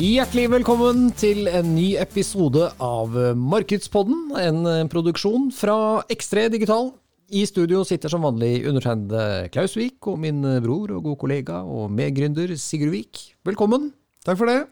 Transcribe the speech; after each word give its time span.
Hjertelig 0.00 0.46
velkommen 0.48 1.10
til 1.12 1.44
en 1.50 1.74
ny 1.74 1.90
episode 2.00 2.70
av 2.80 3.12
Markedspodden, 3.36 4.30
en 4.40 4.88
produksjon 4.88 5.50
fra 5.52 5.74
X3 6.08 6.46
Digital. 6.54 6.86
I 7.28 7.42
studio 7.44 7.82
sitter 7.84 8.08
som 8.08 8.24
vanlig 8.24 8.62
undertegnede 8.70 9.50
Klaus 9.52 9.74
Vik 9.76 10.08
og 10.08 10.16
min 10.22 10.40
bror 10.64 10.94
og 10.96 11.04
god 11.04 11.18
kollega 11.20 11.58
og 11.68 11.92
medgründer 11.92 12.54
Sigurd 12.56 12.94
Vik. 12.94 13.20
Velkommen. 13.44 13.90
Takk 14.24 14.40
for 14.40 14.48
det. 14.48 14.62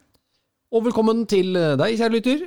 Og 0.73 0.87
velkommen 0.87 1.27
til 1.29 1.53
deg, 1.53 1.99
kjære 2.01 2.15
lytter. 2.15 2.47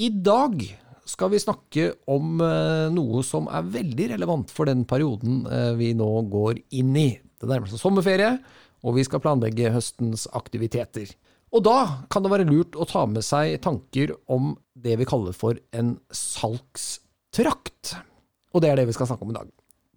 I 0.00 0.08
dag 0.24 0.64
skal 1.04 1.34
vi 1.34 1.42
snakke 1.42 1.90
om 2.08 2.40
eh, 2.40 2.86
noe 2.96 3.20
som 3.28 3.50
er 3.52 3.68
veldig 3.74 4.08
relevant 4.14 4.56
for 4.56 4.72
den 4.72 4.86
perioden 4.88 5.44
eh, 5.52 5.74
vi 5.76 5.92
nå 5.92 6.08
går 6.32 6.62
inn 6.80 6.96
i. 6.96 7.10
Det 7.36 7.50
nærmer 7.50 7.68
seg 7.68 7.82
sommerferie, 7.82 8.38
og 8.80 8.96
vi 8.96 9.04
skal 9.04 9.20
planlegge 9.20 9.74
høstens 9.74 10.24
aktiviteter. 10.32 11.12
Og 11.54 11.62
da 11.62 11.78
kan 12.10 12.24
det 12.24 12.32
være 12.32 12.48
lurt 12.48 12.74
å 12.74 12.86
ta 12.88 13.04
med 13.06 13.22
seg 13.22 13.60
tanker 13.62 14.16
om 14.32 14.56
det 14.74 14.96
vi 14.98 15.06
kaller 15.06 15.36
for 15.36 15.60
en 15.76 15.94
salgstrakt. 16.10 17.94
Og 18.54 18.62
det 18.62 18.72
er 18.72 18.80
det 18.80 18.88
vi 18.90 18.96
skal 18.96 19.06
snakke 19.10 19.26
om 19.26 19.30
i 19.30 19.38
dag. 19.38 19.50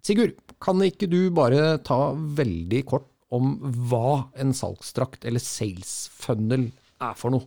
Sigurd, 0.06 0.36
kan 0.62 0.78
ikke 0.86 1.10
du 1.10 1.28
bare 1.34 1.80
ta 1.86 2.12
veldig 2.14 2.82
kort 2.88 3.08
om 3.34 3.56
hva 3.90 4.30
en 4.40 4.54
salgstrakt, 4.56 5.26
eller 5.28 5.42
sales 5.42 6.08
funnel, 6.14 6.70
er 7.02 7.18
for 7.18 7.34
noe? 7.34 7.44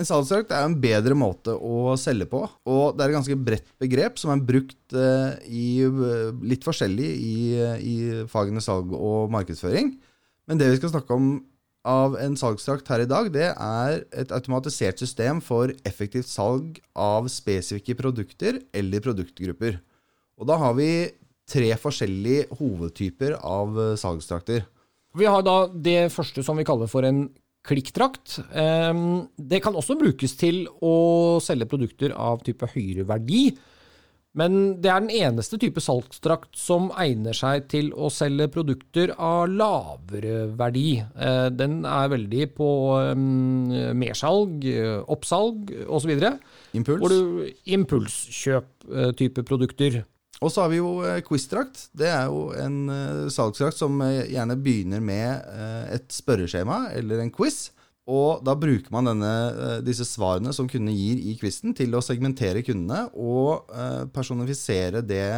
En 0.00 0.08
salgstrakt 0.08 0.54
er 0.54 0.64
en 0.64 0.78
bedre 0.80 1.14
måte 1.18 1.52
å 1.52 1.92
selge 2.00 2.24
på, 2.30 2.40
og 2.46 2.96
det 2.96 3.04
er 3.04 3.12
et 3.12 3.18
ganske 3.18 3.36
bredt 3.44 3.68
begrep 3.82 4.16
som 4.18 4.32
er 4.32 4.46
brukt 4.48 4.96
eh, 4.96 5.34
i, 5.52 5.66
litt 6.48 6.64
forskjellig 6.64 7.10
i, 7.12 7.36
i 7.76 7.96
fagene 8.30 8.62
salg 8.64 8.94
og 8.96 9.28
markedsføring. 9.34 9.92
Men 10.48 10.58
det 10.58 10.70
vi 10.72 10.80
skal 10.80 10.94
snakke 10.94 11.18
om 11.18 11.34
av 11.88 12.14
en 12.20 12.36
salgstrakt 12.38 12.86
her 12.92 13.02
i 13.02 13.08
dag, 13.10 13.30
det 13.34 13.48
er 13.50 14.02
et 14.14 14.32
automatisert 14.34 15.00
system 15.02 15.40
for 15.42 15.72
effektivt 15.88 16.28
salg 16.30 16.78
av 16.94 17.26
spesifikke 17.32 17.96
produkter 17.98 18.60
eller 18.74 19.02
produktgrupper. 19.02 19.80
Og 20.38 20.48
da 20.50 20.58
har 20.62 20.76
vi 20.78 20.90
tre 21.50 21.72
forskjellige 21.76 22.54
hovedtyper 22.60 23.34
av 23.42 23.76
salgstrakter. 24.00 24.62
Vi 25.18 25.26
har 25.28 25.42
da 25.44 25.66
det 25.68 26.12
første 26.14 26.44
som 26.46 26.56
vi 26.56 26.64
kaller 26.64 26.88
for 26.88 27.04
en 27.04 27.26
klikktrakt. 27.66 28.38
Det 28.48 29.60
kan 29.62 29.76
også 29.78 29.98
brukes 30.00 30.32
til 30.38 30.64
å 30.82 31.38
selge 31.44 31.68
produkter 31.70 32.14
av 32.14 32.40
type 32.46 32.66
høyere 32.72 33.04
verdi. 33.10 33.50
Men 34.38 34.78
det 34.80 34.88
er 34.88 35.02
den 35.04 35.12
eneste 35.12 35.58
type 35.60 35.82
salgstrakt 35.84 36.56
som 36.56 36.88
egner 37.00 37.36
seg 37.36 37.66
til 37.68 37.90
å 37.92 38.08
selge 38.12 38.46
produkter 38.54 39.12
av 39.20 39.50
lavere 39.52 40.46
verdi. 40.56 41.02
Eh, 41.02 41.48
den 41.52 41.82
er 41.84 42.08
veldig 42.14 42.46
på 42.56 42.68
mersalg, 43.98 44.64
oppsalg 45.12 45.74
osv. 45.84 46.14
Impuls. 46.72 47.18
Impulskjøp-type 47.76 49.44
produkter. 49.48 50.00
Og 50.42 50.50
så 50.50 50.64
har 50.64 50.72
vi 50.72 50.80
jo 50.80 50.96
quizdrakt. 51.28 51.84
Det 51.94 52.08
er 52.10 52.24
jo 52.32 52.48
en 52.56 53.28
salgstrakt 53.30 53.78
som 53.78 54.00
gjerne 54.02 54.56
begynner 54.58 55.04
med 55.04 55.44
et 55.92 56.08
spørreskjema 56.10 56.88
eller 56.96 57.22
en 57.22 57.30
quiz. 57.30 57.68
Og 58.10 58.40
da 58.42 58.56
bruker 58.58 58.90
man 58.90 59.06
denne, 59.06 59.32
disse 59.86 60.02
svarene 60.08 60.50
som 60.56 60.66
kundene 60.70 60.96
gir 60.96 61.20
i 61.22 61.36
quizen, 61.38 61.70
til 61.78 61.94
å 61.94 62.02
segmentere 62.02 62.64
kundene 62.66 63.04
og 63.14 63.70
personifisere 64.14 65.04
det 65.06 65.28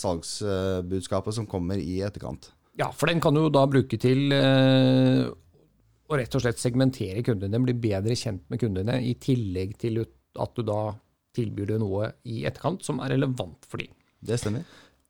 salgsbudskapet 0.00 1.36
som 1.36 1.48
kommer 1.50 1.76
i 1.76 2.00
etterkant. 2.06 2.48
Ja, 2.80 2.88
for 2.94 3.10
den 3.10 3.20
kan 3.20 3.36
du 3.36 3.50
da 3.52 3.66
bruke 3.68 3.98
til 4.00 4.32
å 4.32 6.16
rett 6.16 6.32
og 6.32 6.40
slett 6.40 6.62
segmentere 6.62 7.20
kundene, 7.26 7.60
bli 7.60 7.76
bedre 7.76 8.16
kjent 8.16 8.46
med 8.48 8.62
kundene, 8.62 8.96
i 9.04 9.12
tillegg 9.20 9.76
til 9.76 10.00
at 10.00 10.56
du 10.56 10.64
da 10.64 10.94
tilbyr 11.36 11.74
deg 11.74 11.82
noe 11.82 12.08
i 12.24 12.46
etterkant 12.48 12.80
som 12.88 13.04
er 13.04 13.12
relevant 13.18 13.68
for 13.68 13.84
dem. 13.84 13.92
Det 14.24 14.40
stemmer. 14.40 14.64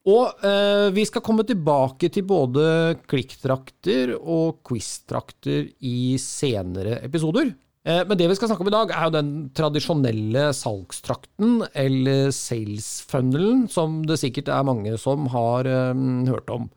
Og 0.09 0.45
eh, 0.45 0.89
vi 0.95 1.05
skal 1.07 1.23
komme 1.25 1.45
tilbake 1.47 2.09
til 2.13 2.25
både 2.27 2.65
klikktrakter 3.09 4.15
og 4.17 4.61
quiz-trakter 4.67 5.67
i 5.85 6.15
senere 6.21 6.99
episoder. 7.05 7.51
Eh, 7.85 8.01
men 8.07 8.19
det 8.19 8.29
vi 8.31 8.37
skal 8.37 8.51
snakke 8.51 8.65
om 8.65 8.71
i 8.71 8.75
dag, 8.75 8.93
er 8.95 9.07
jo 9.07 9.15
den 9.17 9.33
tradisjonelle 9.55 10.49
salgstrakten, 10.55 11.59
eller 11.73 12.31
sales 12.35 12.91
funnelen, 13.09 13.67
som 13.71 14.01
det 14.07 14.19
sikkert 14.21 14.51
er 14.55 14.67
mange 14.67 14.95
som 15.01 15.27
har 15.35 15.69
eh, 15.69 16.05
hørt 16.31 16.55
om. 16.55 16.69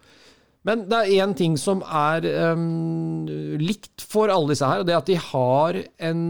Men 0.66 0.84
det 0.91 0.98
er 0.98 1.25
én 1.25 1.32
ting 1.34 1.56
som 1.59 1.81
er 1.82 2.22
likt 3.59 4.04
for 4.06 4.31
alle 4.31 4.53
disse 4.53 4.69
her, 4.69 4.84
og 4.84 4.87
det 4.87 4.94
er 4.94 5.00
at 5.00 5.09
de 5.09 5.16
har 5.19 5.78
en 6.06 6.21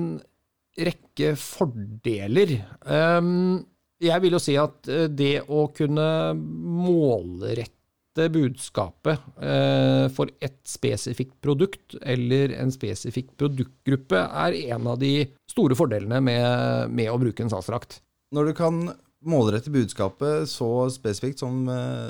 rekke 0.81 1.35
fordeler. 1.37 2.55
Um, 2.89 3.67
jeg 4.03 4.23
vil 4.25 4.37
jo 4.37 4.41
si 4.43 4.57
at 4.59 4.89
det 5.13 5.37
å 5.47 5.67
kunne 5.75 6.07
målrette 6.37 8.27
budskapet 8.33 9.23
eh, 9.41 10.07
for 10.13 10.29
et 10.45 10.59
spesifikt 10.69 11.39
produkt 11.45 11.97
eller 12.03 12.53
en 12.59 12.73
spesifikk 12.75 13.33
produktgruppe, 13.41 14.19
er 14.19 14.59
en 14.75 14.91
av 14.93 14.99
de 15.01 15.15
store 15.49 15.79
fordelene 15.79 16.21
med, 16.21 16.93
med 16.93 17.09
å 17.13 17.21
bruke 17.23 17.45
en 17.45 17.53
salgsdrakt. 17.53 18.03
Når 18.37 18.51
du 18.51 18.55
kan 18.59 18.83
målrette 19.23 19.71
budskapet 19.73 20.51
så 20.51 20.69
spesifikt 20.91 21.41
som, 21.41 21.69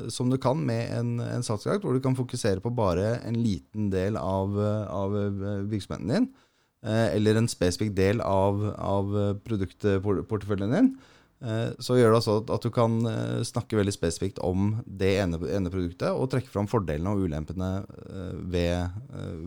som 0.08 0.30
du 0.32 0.38
kan 0.40 0.58
med 0.64 0.94
en, 0.96 1.16
en 1.20 1.44
salgsdrakt, 1.44 1.84
hvor 1.84 1.94
du 1.94 2.02
kan 2.02 2.16
fokusere 2.16 2.62
på 2.64 2.72
bare 2.74 3.18
en 3.20 3.36
liten 3.42 3.90
del 3.92 4.16
av, 4.16 4.56
av 4.88 5.16
virksomheten 5.68 6.08
din, 6.08 6.28
eller 6.82 7.38
en 7.38 7.50
spesifikk 7.52 7.92
del 7.98 8.22
av, 8.24 8.64
av 8.80 9.12
produktporteføljen 9.44 10.72
din, 10.72 10.88
så 11.82 11.96
gjør 11.98 12.12
det 12.12 12.18
altså 12.20 12.36
at 12.54 12.62
du 12.62 12.70
kan 12.74 13.00
snakke 13.42 13.78
veldig 13.78 13.94
spesifikt 13.94 14.38
om 14.46 14.76
det 14.86 15.16
ene, 15.24 15.40
ene 15.50 15.72
produktet, 15.72 16.12
og 16.14 16.30
trekke 16.30 16.52
fram 16.52 16.68
fordelene 16.70 17.12
og 17.12 17.26
ulempene 17.26 17.70
ved, 18.52 18.94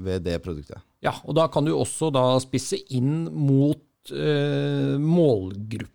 ved, 0.04 0.26
det 0.28 0.42
produktet. 0.44 0.84
Ja, 1.06 1.16
og 1.24 1.38
da 1.40 1.48
kan 1.52 1.68
du 1.68 1.72
også 1.76 2.12
da 2.12 2.28
spisse 2.44 2.82
inn 2.98 3.30
mot 3.32 4.12
eh, 4.12 4.96
målgruppe 5.00 5.95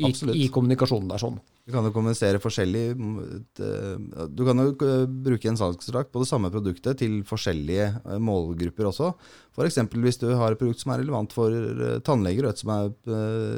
i, 0.00 0.44
i, 0.44 0.46
kommunikasjonen 0.52 1.10
der 1.10 1.20
sånn. 1.20 1.36
Du 1.66 1.74
kan 1.74 1.84
jo 1.86 1.92
kommunisere 1.94 2.40
forskjellig 2.42 2.84
Du 4.32 4.42
kan 4.46 4.62
jo 4.62 4.72
bruke 5.26 5.50
en 5.50 5.58
salgsdrakt 5.60 6.10
på 6.10 6.22
det 6.22 6.28
samme 6.30 6.50
produktet 6.50 6.98
til 7.02 7.20
forskjellige 7.28 8.18
målgrupper 8.22 8.88
også. 8.90 9.12
F.eks. 9.54 9.78
hvis 9.92 10.20
du 10.22 10.28
har 10.40 10.54
et 10.54 10.60
produkt 10.60 10.82
som 10.82 10.94
er 10.94 11.02
relevant 11.04 11.36
for 11.36 11.54
tannleger 12.06 12.48
og 12.48 12.54
et 12.54 12.64
som 12.64 12.74
er 12.74 12.90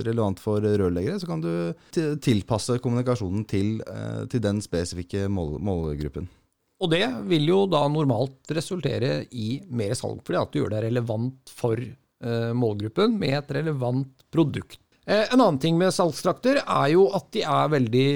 relevant 0.09 0.43
for 0.43 0.61
rørleggere, 0.65 1.21
så 1.23 1.31
kan 1.31 1.45
du 1.45 1.51
tilpasse 2.21 2.81
kommunikasjonen 2.83 3.47
til, 3.49 3.79
til 4.33 4.45
den 4.45 4.61
spesifikke 4.65 5.29
mål, 5.33 5.57
målgruppen. 5.63 6.29
Og 6.83 6.91
det 6.91 7.05
vil 7.31 7.47
jo 7.47 7.65
da 7.71 7.85
normalt 7.87 8.51
resultere 8.51 9.23
i 9.31 9.61
mer 9.71 9.95
salg, 9.95 10.25
fordi 10.27 10.41
at 10.41 10.51
du 10.53 10.63
gjør 10.63 10.73
det 10.75 10.87
relevant 10.89 11.53
for 11.55 11.79
målgruppen 12.55 13.17
med 13.19 13.39
et 13.39 13.53
relevant 13.59 14.27
produkt. 14.35 14.82
En 15.07 15.41
annen 15.41 15.59
ting 15.59 15.75
med 15.81 15.91
salgstrakter 15.91 16.61
er 16.63 16.93
jo 16.93 17.09
at 17.17 17.27
de 17.35 17.43
er 17.43 17.73
veldig 17.73 18.07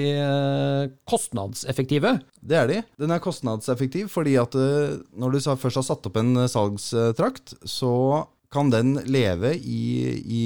kostnadseffektive. 1.09 2.13
Det 2.39 2.55
er 2.55 2.69
de. 2.71 2.77
Den 3.01 3.11
er 3.11 3.23
kostnadseffektiv 3.23 4.07
fordi 4.13 4.37
at 4.39 4.55
når 4.55 5.35
du 5.35 5.39
først 5.43 5.81
har 5.81 5.87
satt 5.89 6.07
opp 6.07 6.19
en 6.21 6.45
salgstrakt, 6.47 7.57
så 7.67 8.23
kan 8.53 8.71
den 8.71 8.95
leve 9.11 9.51
i, 9.59 9.83
i, 10.23 10.41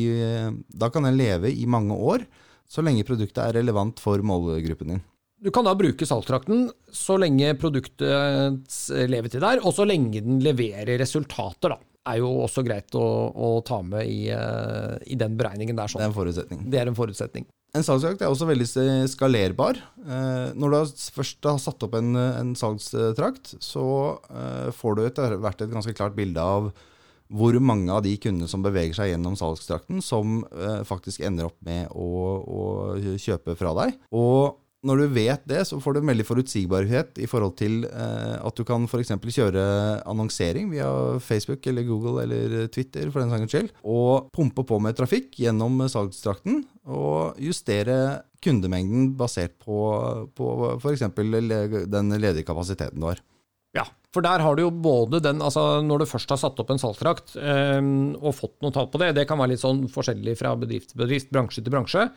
Da 0.73 0.89
kan 0.89 1.05
den 1.05 1.19
leve 1.19 1.51
i 1.53 1.67
mange 1.69 1.93
år, 1.93 2.25
så 2.65 2.81
lenge 2.81 3.05
produktet 3.05 3.43
er 3.43 3.59
relevant 3.59 4.01
for 4.01 4.23
målgruppen 4.25 4.95
din. 4.95 5.05
Du 5.41 5.49
kan 5.53 5.65
da 5.65 5.73
bruke 5.77 6.05
salgstrakten 6.05 6.67
så 6.93 7.17
lenge 7.21 7.53
produktets 7.61 8.83
levetid 9.09 9.45
er, 9.45 9.61
og 9.61 9.73
så 9.77 9.85
lenge 9.89 10.21
den 10.25 10.41
leverer 10.41 10.97
resultater, 11.01 11.75
da 11.75 11.90
er 12.09 12.19
jo 12.21 12.29
også 12.43 12.63
greit 12.65 12.95
å, 12.97 13.05
å 13.29 13.49
ta 13.65 13.81
med 13.85 14.09
i, 14.09 14.29
uh, 14.33 14.97
i, 15.05 15.17
den 15.19 15.35
beregningen 15.39 15.77
der. 15.77 15.91
Sånn. 15.91 16.01
Det 16.01 16.07
er 16.07 16.11
en 16.11 16.17
forutsetning. 16.17 16.63
Det 16.71 16.81
er 16.81 16.91
en 16.91 16.97
forutsetning. 16.97 17.49
En 17.77 17.85
salgsjakt 17.87 18.23
er 18.23 18.31
også 18.33 18.49
veldig 18.49 18.67
skalerbar. 19.11 19.79
Uh, 20.03 20.51
når 20.59 20.73
du 20.73 21.03
først 21.15 21.47
har 21.47 21.59
satt 21.61 21.85
opp 21.87 21.97
en, 21.99 22.15
en 22.17 22.55
salgstrakt, 22.59 23.55
så 23.63 23.85
uh, 24.31 24.71
får 24.75 24.97
du 24.97 25.03
etter 25.05 25.37
hvert 25.41 25.61
et 25.63 25.71
ganske 25.71 25.95
klart 25.97 26.17
bilde 26.17 26.41
av 26.41 26.71
hvor 27.31 27.55
mange 27.63 27.87
av 27.93 28.01
de 28.03 28.11
kundene 28.19 28.49
som 28.51 28.63
beveger 28.63 28.97
seg 28.97 29.13
gjennom 29.13 29.37
salgstrakten, 29.39 30.01
som 30.03 30.41
eh, 30.51 30.81
faktisk 30.87 31.23
ender 31.23 31.47
opp 31.47 31.55
med 31.63 31.87
å, 31.95 32.09
å 32.43 32.63
kjøpe 33.15 33.55
fra 33.55 33.71
deg. 33.77 33.95
Og 34.11 34.57
når 34.87 35.01
du 35.01 35.13
vet 35.13 35.43
det, 35.49 35.61
så 35.69 35.77
får 35.81 35.93
du 35.93 35.99
en 36.01 36.09
veldig 36.09 36.25
forutsigbarhet 36.25 37.19
i 37.21 37.27
forhold 37.29 37.53
til 37.59 37.83
eh, 37.85 38.37
at 38.41 38.57
du 38.57 38.63
kan 38.65 38.87
f.eks. 38.87 39.13
kjøre 39.13 39.63
annonsering 40.09 40.71
via 40.73 40.89
Facebook 41.21 41.67
eller 41.69 41.85
Google 41.85 42.23
eller 42.23 42.65
Twitter 42.73 43.11
for 43.11 43.21
den 43.21 43.33
saks 43.33 43.53
skyld, 43.53 43.69
og 43.85 44.31
pumpe 44.33 44.65
på 44.65 44.81
med 44.81 44.97
trafikk 44.97 45.37
gjennom 45.43 45.83
salgstrakten 45.85 46.63
og 46.89 47.37
justere 47.41 48.23
kundemengden 48.41 49.11
basert 49.19 49.53
på, 49.61 49.77
på 50.33 50.51
f.eks. 50.79 51.05
den 51.13 52.17
ledige 52.17 52.47
kapasiteten 52.47 52.97
du 52.97 53.11
har. 53.11 53.21
Ja, 53.77 53.85
for 54.11 54.25
der 54.25 54.41
har 54.43 54.57
du 54.57 54.65
jo 54.65 54.73
både 54.73 55.21
den, 55.23 55.45
altså 55.45 55.79
når 55.85 56.01
du 56.01 56.09
først 56.09 56.33
har 56.33 56.41
satt 56.41 56.57
opp 56.59 56.73
en 56.73 56.81
salgsdrakt 56.81 57.37
eh, 57.37 57.79
og 58.17 58.33
fått 58.35 58.57
noe 58.65 58.73
tall 58.73 58.89
på 58.91 58.99
det, 59.05 59.13
det 59.19 59.29
kan 59.29 59.39
være 59.39 59.53
litt 59.53 59.63
sånn 59.63 59.85
forskjellig 59.93 60.39
fra 60.41 60.57
bedrift 60.59 60.95
til 60.95 61.05
bedrift, 61.05 61.29
bransje 61.29 61.61
til 61.61 61.77
bransje. 61.77 62.09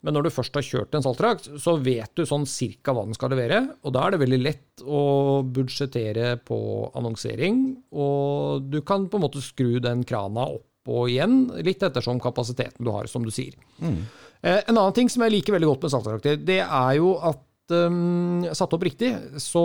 Men 0.00 0.16
når 0.16 0.26
du 0.26 0.32
først 0.32 0.54
har 0.56 0.64
kjørt 0.64 0.96
en 0.96 1.04
salgstrakt, 1.04 1.50
så 1.60 1.74
vet 1.80 2.14
du 2.16 2.24
sånn 2.28 2.46
cirka 2.48 2.94
hva 2.96 3.04
den 3.04 3.16
skal 3.16 3.34
levere. 3.34 3.60
Og 3.84 3.92
da 3.92 4.06
er 4.06 4.14
det 4.14 4.22
veldig 4.22 4.40
lett 4.40 4.84
å 4.84 5.02
budsjettere 5.44 6.38
på 6.48 6.58
annonsering. 6.96 7.60
Og 7.92 8.64
du 8.72 8.80
kan 8.86 9.10
på 9.12 9.20
en 9.20 9.26
måte 9.26 9.44
skru 9.44 9.76
den 9.84 10.06
krana 10.08 10.48
opp 10.56 10.66
og 10.90 11.10
igjen, 11.12 11.44
litt 11.60 11.82
ettersom 11.84 12.18
kapasiteten 12.22 12.86
du 12.86 12.90
har, 12.94 13.06
som 13.10 13.22
du 13.22 13.30
sier. 13.34 13.52
Mm. 13.84 14.00
Eh, 14.40 14.62
en 14.64 14.76
annen 14.78 14.96
ting 14.96 15.10
som 15.12 15.22
jeg 15.22 15.36
liker 15.36 15.54
veldig 15.54 15.68
godt 15.74 15.84
med 15.84 15.92
salgstrakter, 15.92 16.40
det 16.48 16.62
er 16.64 16.92
jo 16.96 17.12
at 17.20 17.74
um, 17.76 18.46
satt 18.56 18.74
opp 18.74 18.86
riktig, 18.88 19.12
så 19.42 19.64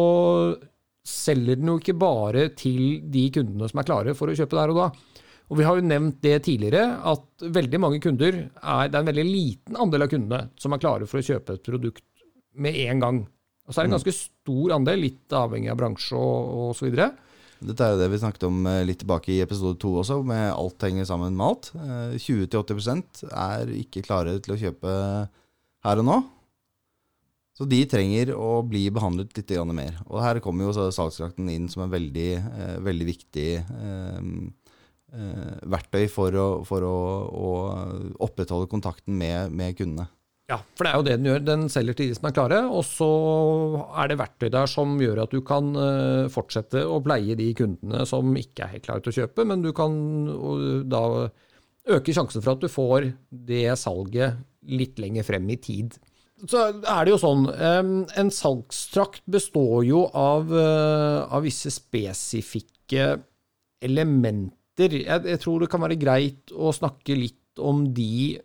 selger 1.05 1.61
den 1.61 1.71
jo 1.71 1.79
ikke 1.79 1.95
bare 1.97 2.49
til 2.57 2.99
de 3.13 3.29
kundene 3.33 3.69
som 3.71 3.79
er 3.81 3.87
klare 3.87 4.15
for 4.17 4.29
å 4.29 4.35
kjøpe 4.37 4.59
der 4.59 4.73
og 4.73 4.81
da. 4.81 4.87
Og 5.45 5.59
Vi 5.59 5.65
har 5.67 5.77
jo 5.77 5.85
nevnt 5.85 6.17
det 6.25 6.39
tidligere, 6.47 6.97
at 7.05 7.45
veldig 7.53 7.79
mange 7.81 8.01
kunder 8.01 8.37
er, 8.47 8.89
det 8.89 8.97
er 8.97 9.03
en 9.03 9.11
veldig 9.11 9.25
liten 9.27 9.77
andel 9.77 10.07
av 10.07 10.11
kundene 10.13 10.41
som 10.61 10.73
er 10.73 10.81
klare 10.81 11.09
for 11.09 11.21
å 11.21 11.27
kjøpe 11.27 11.57
et 11.57 11.65
produkt 11.65 12.05
med 12.57 12.77
en 12.87 13.03
gang. 13.03 13.21
Og 13.65 13.73
så 13.73 13.81
er 13.81 13.85
det 13.85 13.91
en 13.91 13.93
mm. 13.93 13.97
ganske 13.99 14.15
stor 14.17 14.73
andel, 14.79 15.03
litt 15.05 15.35
avhengig 15.37 15.69
av 15.73 15.79
bransje 15.79 16.17
og 16.17 16.71
osv. 16.71 16.97
Dette 17.65 17.85
er 17.85 17.93
jo 17.93 18.01
det 18.01 18.09
vi 18.11 18.21
snakket 18.21 18.47
om 18.47 18.65
eh, 18.69 18.83
litt 18.85 18.99
tilbake 19.03 19.31
i 19.35 19.41
episode 19.45 19.77
to 19.81 19.93
også, 20.01 20.19
med 20.27 20.47
alt 20.51 20.85
henger 20.85 21.07
sammen 21.09 21.37
med 21.37 21.45
alt. 21.45 21.71
20-80 22.25 22.89
eh, 22.95 23.35
er 23.45 23.75
ikke 23.83 24.05
klare 24.05 24.37
til 24.41 24.55
å 24.55 24.59
kjøpe 24.65 24.95
her 25.85 26.01
og 26.01 26.09
nå. 26.09 26.19
Så 27.55 27.63
de 27.71 27.79
trenger 27.87 28.33
å 28.35 28.59
bli 28.67 28.89
behandlet 28.91 29.37
litt 29.37 29.53
mer. 29.71 30.01
Og 30.09 30.19
her 30.19 30.41
kommer 30.43 30.67
jo 30.67 30.89
salgsdrakten 30.91 31.47
inn 31.53 31.69
som 31.71 31.85
en 31.85 31.93
veldig, 31.93 32.31
eh, 32.35 32.77
veldig 32.83 33.07
viktig 33.13 33.49
eh, 33.61 34.21
Eh, 34.25 34.64
verktøy 35.13 36.09
for 36.11 36.35
å, 36.35 36.47
for 36.67 36.83
å, 36.83 36.97
å 37.29 37.49
opprettholde 38.25 38.67
kontakten 38.71 39.15
med, 39.15 39.53
med, 39.55 39.75
kundene. 39.77 40.09
Ja, 40.49 40.59
for 40.77 40.85
det 40.85 40.91
er 40.91 40.99
jo 40.99 41.05
det 41.05 41.13
den 41.17 41.27
gjør. 41.29 41.45
Den 41.45 41.63
selger 41.73 41.97
til 41.97 42.11
de 42.11 42.17
som 42.17 42.27
er 42.29 42.35
klare, 42.37 42.59
og 42.69 42.83
så 42.85 43.09
er 43.97 44.11
det 44.11 44.19
verktøy 44.19 44.49
der 44.53 44.69
som 44.69 44.93
gjør 45.01 45.23
at 45.23 45.33
du 45.33 45.39
kan 45.45 45.71
eh, 45.81 46.25
fortsette 46.33 46.83
å 46.85 46.99
pleie 47.05 47.37
de 47.39 47.47
kundene 47.57 48.03
som 48.09 48.29
ikke 48.37 48.65
er 48.65 48.75
helt 48.75 48.85
klare 48.85 49.05
til 49.05 49.13
å 49.13 49.17
kjøpe, 49.21 49.45
men 49.49 49.63
du 49.65 49.71
kan 49.77 49.95
da 50.91 51.05
øke 51.95 52.13
sjansen 52.13 52.43
for 52.43 52.55
at 52.55 52.65
du 52.65 52.69
får 52.69 53.09
det 53.29 53.71
salget 53.81 54.37
litt 54.69 55.01
lenger 55.01 55.25
frem 55.25 55.49
i 55.53 55.57
tid. 55.61 55.97
Så 56.45 56.61
er 56.67 57.05
det 57.05 57.13
jo 57.13 57.21
sånn, 57.21 57.45
En 57.47 58.29
salgstrakt 58.33 59.23
består 59.25 59.85
jo 59.87 60.03
av, 60.11 60.51
eh, 60.51 61.19
av 61.25 61.45
visse 61.45 61.71
spesifikke 61.73 63.15
elementer 63.81 64.54
etter. 64.75 64.99
Jeg, 65.03 65.23
jeg, 65.31 65.41
tror 65.41 65.63
det 65.63 65.71
kan 65.71 65.83
være 65.83 65.99
greit 65.99 66.51
å 66.53 66.73
snakke 66.75 67.15
litt 67.17 67.61
om 67.63 67.85
de, 67.95 68.35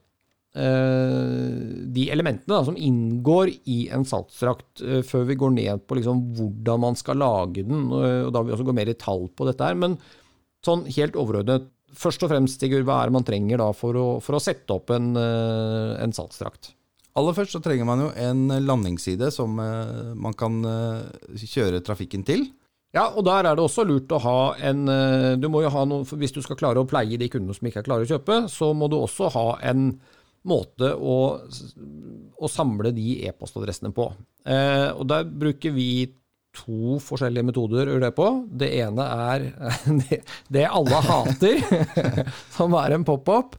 eh, 0.54 1.58
de 1.90 2.06
elementene 2.14 2.54
da, 2.54 2.62
som 2.66 2.78
inngår 2.78 3.52
i 3.66 3.82
en 3.94 4.06
saltstrakt, 4.06 4.80
eh, 4.82 5.02
før 5.06 5.26
vi 5.26 5.38
går 5.40 5.54
ned 5.56 5.84
på 5.86 5.98
liksom, 5.98 6.22
hvordan 6.38 6.84
man 6.86 6.98
skal 6.98 7.20
lage 7.20 7.66
den. 7.66 7.88
Og, 7.90 8.06
og 8.28 8.32
da 8.34 8.42
vil 8.42 8.52
vi 8.52 8.58
også 8.58 8.70
gå 8.70 8.78
mer 8.78 8.92
i 8.92 8.98
tall 8.98 9.28
på 9.34 9.48
dette 9.50 9.66
her. 9.66 9.78
Men 9.78 9.98
sånn 10.66 10.86
helt 10.94 11.18
overordnet, 11.18 11.70
først 11.96 12.22
og 12.22 12.30
fremst, 12.30 12.60
Sigurd, 12.62 12.86
hva 12.86 13.00
er 13.00 13.10
det 13.10 13.18
man 13.18 13.26
trenger 13.26 13.58
da 13.58 13.72
for 13.74 13.98
å, 13.98 14.08
for 14.22 14.38
å 14.38 14.42
sette 14.42 14.76
opp 14.76 14.92
en, 14.94 15.16
eh, 15.18 15.96
en 16.04 16.14
saltstrakt? 16.14 16.76
Aller 17.18 17.34
først 17.34 17.56
så 17.56 17.60
trenger 17.62 17.88
man 17.88 18.04
jo 18.04 18.10
en 18.22 18.46
landingsside 18.62 19.32
som 19.34 19.58
eh, 19.58 20.12
man 20.14 20.36
kan 20.38 20.60
eh, 20.62 21.40
kjøre 21.42 21.82
trafikken 21.82 22.22
til. 22.26 22.46
Ja, 22.96 23.06
og 23.14 23.22
der 23.26 23.46
er 23.46 23.54
det 23.54 23.62
også 23.62 23.84
lurt 23.86 24.10
å 24.10 24.18
ha 24.24 24.38
en 24.66 24.88
eh, 24.90 25.32
du 25.38 25.46
må 25.52 25.62
jo 25.62 25.70
ha 25.70 25.84
noe, 25.86 26.02
Hvis 26.02 26.34
du 26.34 26.40
skal 26.42 26.58
klare 26.58 26.82
å 26.82 26.88
pleie 26.90 27.20
de 27.20 27.28
kundene 27.30 27.54
som 27.54 27.68
ikke 27.68 27.84
er 27.84 27.86
klare 27.86 28.06
å 28.06 28.10
kjøpe, 28.10 28.42
så 28.50 28.72
må 28.74 28.88
du 28.90 28.98
også 28.98 29.30
ha 29.36 29.44
en 29.70 29.92
måte 30.50 30.88
å, 30.96 31.18
å 32.40 32.48
samle 32.48 32.90
de 32.96 33.20
e-postadressene 33.28 33.92
på. 33.94 34.08
Eh, 34.48 34.88
og 34.94 35.04
der 35.10 35.28
bruker 35.28 35.74
vi 35.76 36.08
to 36.56 36.96
forskjellige 37.04 37.46
metoder 37.46 37.84
å 37.84 37.94
gjøre 37.94 38.08
det 38.08 38.14
på. 38.16 38.30
Det 38.62 38.70
ene 38.80 39.06
er 39.30 39.46
det, 40.56 40.64
alle 40.66 41.02
hater, 41.06 41.62
som 42.56 42.74
er 42.80 42.96
en 42.96 43.06
pop-up. 43.06 43.54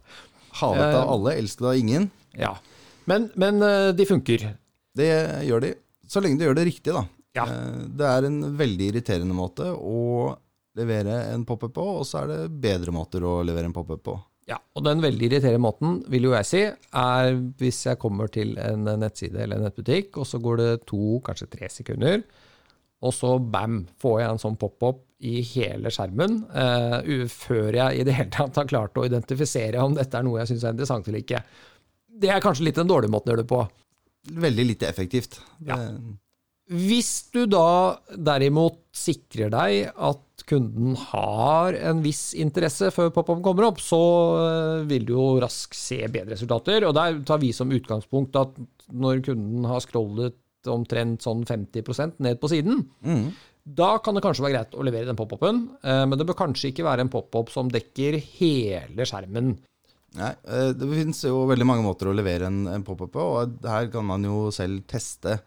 Hatet 0.60 0.84
av 0.90 1.06
eh, 1.06 1.14
alle, 1.16 1.38
elsket 1.40 1.70
av 1.70 1.80
ingen. 1.80 2.10
Ja, 2.36 2.56
men, 3.08 3.30
men 3.40 3.64
eh, 3.64 3.94
de 3.96 4.10
funker. 4.10 4.50
Det 4.98 5.12
gjør 5.48 5.64
de. 5.64 5.76
Så 6.12 6.20
lenge 6.20 6.42
du 6.42 6.50
gjør 6.50 6.58
det 6.58 6.68
riktig, 6.68 6.92
da. 6.98 7.06
Ja. 7.38 7.46
Eh, 7.48 7.84
det 7.98 8.08
er 8.08 8.28
en 8.28 8.42
veldig 8.60 8.92
irriterende 8.92 9.38
måte 9.38 9.72
å 9.72 10.34
levere 10.80 11.18
en 11.34 11.46
pop-up 11.48 11.74
på, 11.76 11.88
og 12.02 12.06
så 12.08 12.24
er 12.24 12.32
det 12.32 12.60
bedre 12.64 12.94
måter 12.96 13.24
å 13.28 13.40
levere 13.44 13.68
en 13.70 13.76
pop-up 13.76 14.04
på. 14.08 14.18
Ja, 14.50 14.58
og 14.76 14.84
den 14.84 15.04
veldig 15.04 15.28
irriterende 15.28 15.64
måten, 15.64 16.00
vil 16.12 16.28
jo 16.28 16.34
jeg 16.36 16.48
si, 16.48 16.62
er 16.68 17.36
hvis 17.60 17.84
jeg 17.88 18.00
kommer 18.02 18.32
til 18.32 18.56
en 18.60 18.88
nettside 19.00 19.44
eller 19.44 19.60
en 19.60 19.68
nettbutikk, 19.68 20.18
og 20.20 20.28
så 20.28 20.42
går 20.44 20.62
det 20.62 20.72
to, 20.90 21.20
kanskje 21.26 21.52
tre 21.52 21.70
sekunder, 21.72 22.24
og 23.02 23.14
så 23.16 23.36
bam, 23.42 23.84
får 24.02 24.18
jeg 24.22 24.32
en 24.32 24.42
sånn 24.42 24.58
pop-up 24.62 25.04
i 25.26 25.40
hele 25.46 25.92
skjermen, 25.94 26.40
uh, 26.54 27.28
før 27.30 27.78
jeg 27.78 28.02
i 28.02 28.06
det 28.06 28.16
hele 28.18 28.34
tatt 28.34 28.58
har 28.58 28.70
klart 28.70 28.98
å 28.98 29.06
identifisere 29.06 29.82
om 29.82 29.96
dette 29.98 30.18
er 30.18 30.26
noe 30.26 30.42
jeg 30.42 30.52
syns 30.52 30.66
er 30.66 30.76
interessant 30.76 31.08
eller 31.10 31.24
ikke. 31.24 31.44
Det 32.22 32.34
er 32.34 32.44
kanskje 32.44 32.68
litt 32.68 32.82
den 32.82 32.90
dårlige 32.90 33.14
måten 33.14 33.32
å 33.32 33.36
gjøre 33.36 33.46
det 33.46 33.52
på. 33.52 33.62
Veldig 34.46 34.66
lite 34.74 34.90
effektivt. 34.90 35.40
Ja. 35.66 35.78
Hvis 36.72 37.32
du 37.34 37.46
da 37.50 37.98
derimot 38.16 38.78
sikrer 38.96 39.50
deg 39.52 39.90
at 39.92 40.46
kunden 40.48 40.96
har 41.00 41.76
en 41.80 42.02
viss 42.04 42.32
interesse 42.38 42.92
før 42.94 43.12
pop-up 43.14 43.42
kommer 43.44 43.70
opp, 43.70 43.82
så 43.84 44.02
eh, 44.42 44.84
vil 44.90 45.06
du 45.08 45.14
jo 45.16 45.26
raskt 45.42 45.78
se 45.78 46.00
bedre 46.08 46.36
resultater. 46.36 46.86
Og 46.88 46.96
der 46.98 47.22
tar 47.28 47.42
vi 47.42 47.52
som 47.56 47.72
utgangspunkt 47.74 48.38
at 48.40 48.60
når 48.92 49.24
kunden 49.28 49.68
har 49.70 49.84
scrollet 49.84 50.38
omtrent 50.70 51.24
sånn 51.26 51.44
50% 51.48 52.22
ned 52.22 52.38
på 52.42 52.52
siden, 52.52 52.84
mm. 53.02 53.26
da 53.66 53.96
kan 54.04 54.18
det 54.18 54.22
kanskje 54.26 54.46
være 54.46 54.60
greit 54.60 54.78
å 54.78 54.86
levere 54.86 55.10
den 55.10 55.18
pop-upen, 55.18 55.64
eh, 55.82 56.04
men 56.06 56.20
det 56.20 56.28
bør 56.30 56.38
kanskje 56.44 56.70
ikke 56.70 56.86
være 56.86 57.08
en 57.08 57.12
pop-up 57.14 57.50
som 57.54 57.72
dekker 57.72 58.20
hele 58.38 59.08
skjermen. 59.10 59.56
Nei, 60.20 60.34
eh, 60.46 60.70
Det 60.78 60.92
finnes 60.92 61.24
jo 61.26 61.46
veldig 61.50 61.68
mange 61.68 61.88
måter 61.88 62.12
å 62.12 62.16
levere 62.16 62.52
en, 62.52 62.66
en 62.70 62.86
pop-up 62.86 63.14
på, 63.16 63.26
og 63.40 63.66
her 63.66 63.90
kan 63.94 64.06
man 64.06 64.28
jo 64.28 64.50
selv 64.54 64.86
teste 64.92 65.40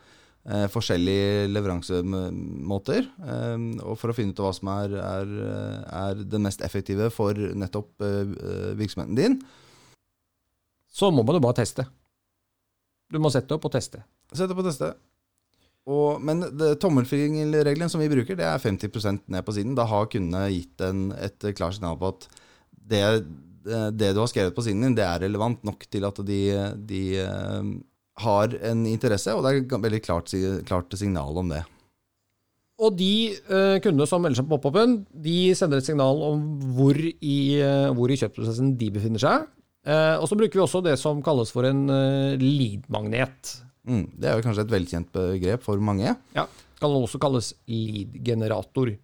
eh, 0.49 0.67
forskjellige 0.73 1.49
leveransemåter. 1.53 3.09
Eh, 3.09 3.57
og 3.85 3.99
for 4.01 4.13
å 4.13 4.17
finne 4.17 4.35
ut 4.35 4.43
hva 4.45 4.53
som 4.57 4.71
er, 4.75 4.97
er, 5.01 5.35
er 6.05 6.25
det 6.25 6.43
mest 6.43 6.65
effektive 6.67 7.11
for 7.15 7.37
nettopp 7.37 8.05
eh, 8.05 8.75
virksomheten 8.79 9.19
din. 9.19 9.39
Så 10.95 11.11
må 11.11 11.25
man 11.27 11.39
jo 11.39 11.45
bare 11.45 11.61
teste. 11.63 11.87
Du 13.11 13.19
må 13.23 13.33
sette 13.33 13.57
opp 13.57 13.67
og 13.67 13.75
teste. 13.75 14.05
Sette 14.33 14.55
opp 14.55 14.63
og 14.63 14.69
teste. 14.69 14.95
Og, 15.85 16.21
men 16.25 16.47
tommelfingerregelen 16.81 17.91
som 17.93 18.01
vi 18.01 18.09
bruker, 18.09 18.39
det 18.39 18.47
er 18.49 18.63
50% 18.63 19.27
ned 19.29 19.45
på 19.45 19.53
siden. 19.53 19.75
Da 19.77 19.85
har 19.91 20.09
kundene 20.09 20.47
gitt 20.55 20.81
en, 20.87 21.11
et 21.13 21.51
klart 21.59 21.77
signal 21.77 21.99
på 22.01 22.15
at 22.15 22.29
det, 22.73 23.03
det, 23.93 24.15
du 24.15 24.23
har 24.23 24.31
skrevet 24.31 24.57
på 24.57 24.65
siden 24.65 24.87
din, 24.87 24.97
det 24.97 25.05
er 25.05 25.27
relevant 25.27 25.61
nok 25.67 25.85
til 25.93 26.07
at 26.09 26.21
de, 26.25 26.41
de 26.89 27.03
har 28.23 28.55
en 28.71 28.85
interesse, 28.87 29.33
og 29.35 29.43
det 29.43 29.51
er 29.51 29.63
et 29.63 29.87
veldig 29.87 30.03
klart, 30.05 30.35
klart 30.69 30.95
signal 30.99 31.41
om 31.41 31.51
det. 31.51 31.65
Og 32.83 32.95
de 32.99 33.35
uh, 33.47 33.79
kundene 33.83 34.07
som 34.11 34.23
melder 34.23 34.41
seg 34.41 34.49
på 34.51 34.59
pop-upen, 34.59 35.01
de 35.25 35.39
sender 35.55 35.79
et 35.79 35.87
signal 35.87 36.23
om 36.27 36.43
hvor 36.75 36.99
i, 36.99 37.37
uh, 37.63 37.91
hvor 37.95 38.11
i 38.11 38.19
kjøpsprosessen 38.19 38.75
de 38.81 38.91
befinner 38.95 39.23
seg. 39.23 39.47
Uh, 39.87 40.17
og 40.19 40.27
så 40.31 40.39
bruker 40.39 40.59
vi 40.59 40.65
også 40.65 40.83
det 40.83 40.97
som 40.99 41.23
kalles 41.23 41.53
for 41.55 41.67
en 41.69 41.87
lead-magnet. 42.41 43.57
Mm, 43.87 44.07
det 44.19 44.31
er 44.31 44.39
jo 44.39 44.47
kanskje 44.47 44.65
et 44.65 44.75
velkjent 44.75 45.11
begrep 45.15 45.63
for 45.67 45.83
mange. 45.83 46.17
Ja, 46.35 46.47
kan 46.81 46.95
også 46.99 47.21
kalles 47.23 47.53
lead-generator. 47.71 48.95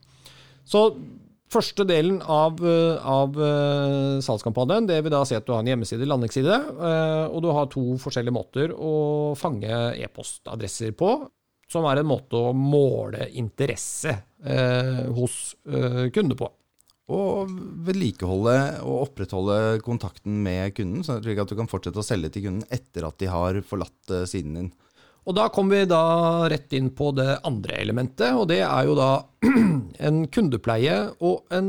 Så 0.66 0.84
Første 1.50 1.82
delen 1.82 2.20
av, 2.22 2.60
eh, 2.62 3.08
av 3.10 3.34
uh, 3.34 4.20
salgskampanjen 4.22 4.86
det 4.86 5.00
vil 5.02 5.14
da 5.14 5.24
si 5.26 5.34
at 5.34 5.46
du 5.48 5.50
har 5.50 5.64
en 5.64 5.70
hjemmeside, 5.72 6.06
landingsside, 6.06 6.60
uh, 6.78 7.26
og 7.26 7.42
du 7.42 7.50
har 7.56 7.66
to 7.72 7.82
forskjellige 7.98 8.36
måter 8.36 8.74
å 8.76 9.34
fange 9.38 9.80
e-postadresser 9.98 10.94
på, 10.94 11.10
som 11.70 11.88
er 11.90 12.00
en 12.00 12.10
måte 12.10 12.38
å 12.38 12.54
måle 12.54 13.28
interesse 13.38 14.10
eh, 14.42 15.04
hos 15.14 15.36
kunder 15.62 16.34
på. 16.34 16.48
Og 17.10 17.50
vedlikeholde 17.86 18.54
og 18.86 19.08
opprettholde 19.08 19.80
kontakten 19.82 20.38
med 20.44 20.76
kunden, 20.76 21.02
slik 21.02 21.40
at 21.42 21.50
du 21.50 21.56
kan 21.58 21.70
fortsette 21.70 21.98
å 21.98 22.06
selge 22.06 22.30
til 22.34 22.46
kunden 22.46 22.66
etter 22.70 23.06
at 23.08 23.18
de 23.18 23.30
har 23.30 23.58
forlatt 23.66 24.14
eh, 24.14 24.26
siden 24.30 24.58
din. 24.58 24.70
Og 25.30 25.36
da 25.38 25.46
kommer 25.54 25.78
vi 25.78 25.86
da 25.86 26.02
rett 26.50 26.72
inn 26.74 26.88
på 26.96 27.12
det 27.14 27.36
andre 27.46 27.76
elementet, 27.78 28.34
og 28.34 28.48
det 28.50 28.64
er 28.66 28.86
jo 28.88 28.96
da 28.98 29.10
en 30.08 30.24
kundepleie 30.34 30.96
og 31.22 31.44
en, 31.54 31.68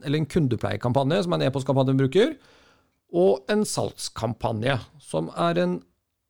eller 0.00 0.22
en 0.22 0.28
kundepleiekampanje, 0.32 1.18
som 1.26 1.34
en 1.36 1.44
e-postkampanje 1.44 1.92
vi 1.92 2.00
bruker, 2.00 2.30
og 3.14 3.44
en 3.52 3.66
salgskampanje, 3.68 4.78
som 5.04 5.28
er 5.36 5.60
en 5.60 5.74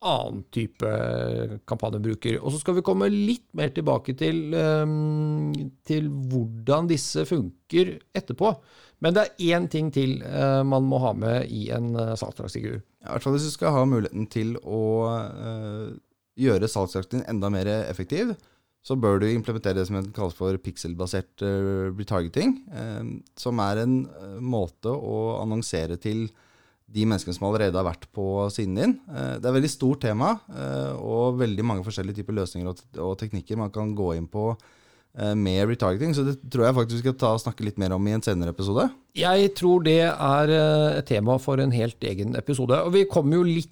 annen 0.04 0.40
type 0.52 0.88
kampanjebruker. 1.70 2.40
Og 2.42 2.52
så 2.52 2.60
skal 2.60 2.76
vi 2.80 2.84
komme 2.84 3.06
litt 3.12 3.46
mer 3.56 3.70
tilbake 3.72 4.16
til, 4.18 4.50
um, 4.58 5.52
til 5.86 6.10
hvordan 6.10 6.90
disse 6.90 7.22
funker 7.28 7.94
etterpå. 8.18 8.50
Men 9.04 9.14
det 9.14 9.28
er 9.28 9.54
én 9.54 9.68
ting 9.70 9.92
til 9.94 10.18
uh, 10.26 10.66
man 10.66 10.90
må 10.90 10.98
ha 11.06 11.14
med 11.16 11.46
i 11.54 11.68
en 11.74 11.94
uh, 11.94 12.18
Ja, 12.18 12.50
I 12.50 13.14
hvert 13.14 13.24
fall 13.24 13.38
hvis 13.38 13.46
du 13.46 13.54
skal 13.54 13.78
ha 13.78 13.86
muligheten 13.88 14.26
til 14.32 14.56
å 14.58 14.82
uh, 15.06 15.94
gjøre 16.38 16.70
salgsjakten 16.70 17.24
enda 17.30 17.50
mer 17.52 17.70
effektiv, 17.84 18.34
så 18.84 18.96
bør 19.00 19.22
du 19.22 19.28
implementere 19.30 19.78
det 19.78 19.86
som 19.88 20.00
kalles 20.12 20.36
for 20.36 20.58
pikselbasert 20.60 21.40
retargeting, 21.96 22.58
som 23.40 23.62
er 23.64 23.80
en 23.80 23.94
måte 24.44 24.92
å 24.92 25.38
annonsere 25.40 25.96
til 25.96 26.26
de 26.94 27.04
menneskene 27.08 27.34
som 27.36 27.48
allerede 27.48 27.78
har 27.78 27.86
vært 27.86 28.06
på 28.14 28.46
siden 28.52 28.78
din. 28.78 28.94
Eh, 29.08 29.36
det 29.38 29.46
er 29.46 29.50
et 29.50 29.58
veldig 29.58 29.72
stort 29.72 30.02
tema 30.04 30.36
eh, 30.52 30.94
og 31.00 31.40
veldig 31.40 31.66
mange 31.66 31.84
forskjellige 31.86 32.20
typer 32.20 32.38
løsninger 32.38 32.70
og 33.02 33.14
teknikker 33.20 33.60
man 33.60 33.72
kan 33.74 33.94
gå 33.96 34.12
inn 34.18 34.28
på 34.30 34.50
eh, 34.52 35.32
med 35.38 35.64
retargeting, 35.70 36.14
så 36.16 36.26
det 36.26 36.36
tror 36.52 36.68
jeg 36.68 36.78
faktisk 36.78 37.00
vi 37.00 37.04
skal 37.06 37.16
ta 37.22 37.32
og 37.34 37.42
snakke 37.42 37.66
litt 37.66 37.80
mer 37.80 37.96
om 37.96 38.10
i 38.10 38.14
en 38.16 38.24
senere 38.24 38.54
episode. 38.54 38.86
Jeg 39.18 39.54
tror 39.58 39.86
det 39.86 40.02
er 40.10 40.54
et 41.00 41.08
tema 41.08 41.38
for 41.42 41.62
en 41.62 41.74
helt 41.74 42.04
egen 42.04 42.36
episode. 42.38 42.78
Og 42.84 42.94
vi 42.94 43.08
kommer 43.10 43.40
jo 43.40 43.48
litt 43.48 43.70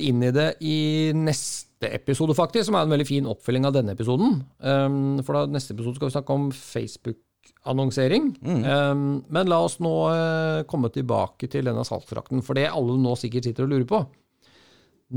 inn 0.00 0.22
i 0.24 0.32
det 0.32 0.54
i 0.64 0.78
neste 1.16 1.71
episode, 1.90 2.36
faktisk, 2.38 2.68
som 2.68 2.76
er 2.78 2.86
en 2.86 2.94
veldig 2.94 3.08
fin 3.08 3.28
oppfølging 3.30 3.66
av 3.66 3.74
denne 3.74 3.96
episoden. 3.96 4.40
For 4.60 5.36
da 5.36 5.42
neste 5.50 5.74
episode 5.74 5.98
skal 5.98 6.10
vi 6.10 6.14
snakke 6.14 6.36
om 6.36 6.48
Facebook 6.54 7.18
annonsering. 7.62 8.32
Mm. 8.42 8.64
Um, 8.64 9.24
men 9.28 9.50
la 9.50 9.60
oss 9.62 9.78
nå 9.82 9.92
uh, 10.10 10.64
komme 10.70 10.90
tilbake 10.94 11.48
til 11.50 11.68
denne 11.68 11.84
salgsdrakten, 11.86 12.42
for 12.44 12.58
det 12.58 12.70
alle 12.70 12.98
nå 12.98 13.14
sikkert 13.18 13.48
sitter 13.48 13.66
og 13.66 13.74
lurer 13.74 13.88
på. 13.88 14.02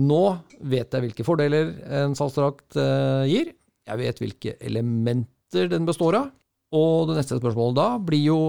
Nå 0.05 0.24
vet 0.67 0.91
jeg 0.91 1.05
hvilke 1.05 1.25
fordeler 1.25 1.72
en 2.01 2.17
salgsdrakt 2.17 2.77
uh, 2.77 3.24
gir. 3.29 3.53
Jeg 3.86 4.01
vet 4.01 4.22
hvilke 4.22 4.57
elementer 4.65 5.69
den 5.72 5.88
består 5.88 6.19
av. 6.19 6.34
Og 6.75 7.07
det 7.07 7.19
neste 7.19 7.38
spørsmålet 7.39 7.77
da 7.77 7.89
blir 8.03 8.25
jo 8.25 8.39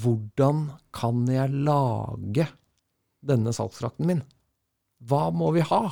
hvordan 0.00 0.68
kan 0.96 1.26
jeg 1.28 1.52
lage 1.66 2.46
denne 3.26 3.52
salgsdrakten 3.52 4.08
min? 4.08 4.22
Hva 5.06 5.28
må 5.34 5.50
vi 5.52 5.64
ha? 5.66 5.82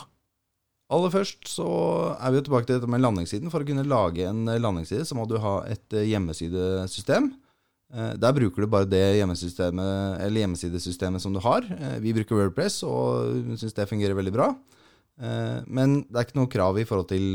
Aller 0.95 1.11
først 1.11 1.49
så 1.51 1.67
er 2.15 2.31
vi 2.31 2.39
jo 2.39 2.47
tilbake 2.47 2.69
til 2.69 2.79
dette 2.79 2.91
med 2.91 3.03
landingssiden. 3.03 3.51
For 3.53 3.65
å 3.65 3.69
kunne 3.69 3.87
lage 3.89 4.29
en 4.31 4.47
landingsside 4.47 5.07
så 5.09 5.19
må 5.19 5.27
du 5.29 5.41
ha 5.43 5.59
et 5.71 5.99
hjemmesidesystem. 5.99 7.33
Eh, 7.95 8.15
der 8.19 8.33
bruker 8.35 8.65
du 8.65 8.71
bare 8.71 8.89
det 8.91 9.21
hjemmesidesystemet 9.21 11.23
som 11.23 11.35
du 11.35 11.41
har. 11.45 11.63
Eh, 11.63 11.99
vi 12.03 12.15
bruker 12.17 12.39
Wordpress 12.39 12.83
og 12.89 13.57
syns 13.61 13.77
det 13.77 13.91
fungerer 13.91 14.19
veldig 14.19 14.35
bra. 14.35 14.49
Eh, 15.21 15.61
men 15.67 16.03
det 16.09 16.19
er 16.19 16.25
ikke 16.27 16.41
noe 16.41 16.51
krav 16.51 16.79
i 16.81 16.87
forhold 16.89 17.09
til, 17.13 17.27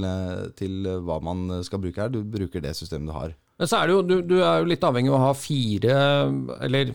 til, 0.60 0.74
hva 1.06 1.18
man 1.24 1.64
skal 1.64 1.82
bruke 1.84 2.02
her. 2.04 2.12
Du 2.12 2.20
bruker 2.24 2.60
det 2.64 2.76
systemet 2.76 3.08
du 3.08 3.14
har. 3.16 3.32
Men 3.60 3.68
så 3.68 3.76
er 3.80 3.88
det 3.88 3.94
jo, 3.96 4.02
du, 4.04 4.22
du 4.24 4.38
er 4.40 4.56
jo 4.62 4.72
litt 4.72 4.88
avhengig 4.88 5.12
av 5.12 5.20
å 5.20 5.28
ha 5.28 5.34
fire, 5.36 5.94
eller 6.64 6.86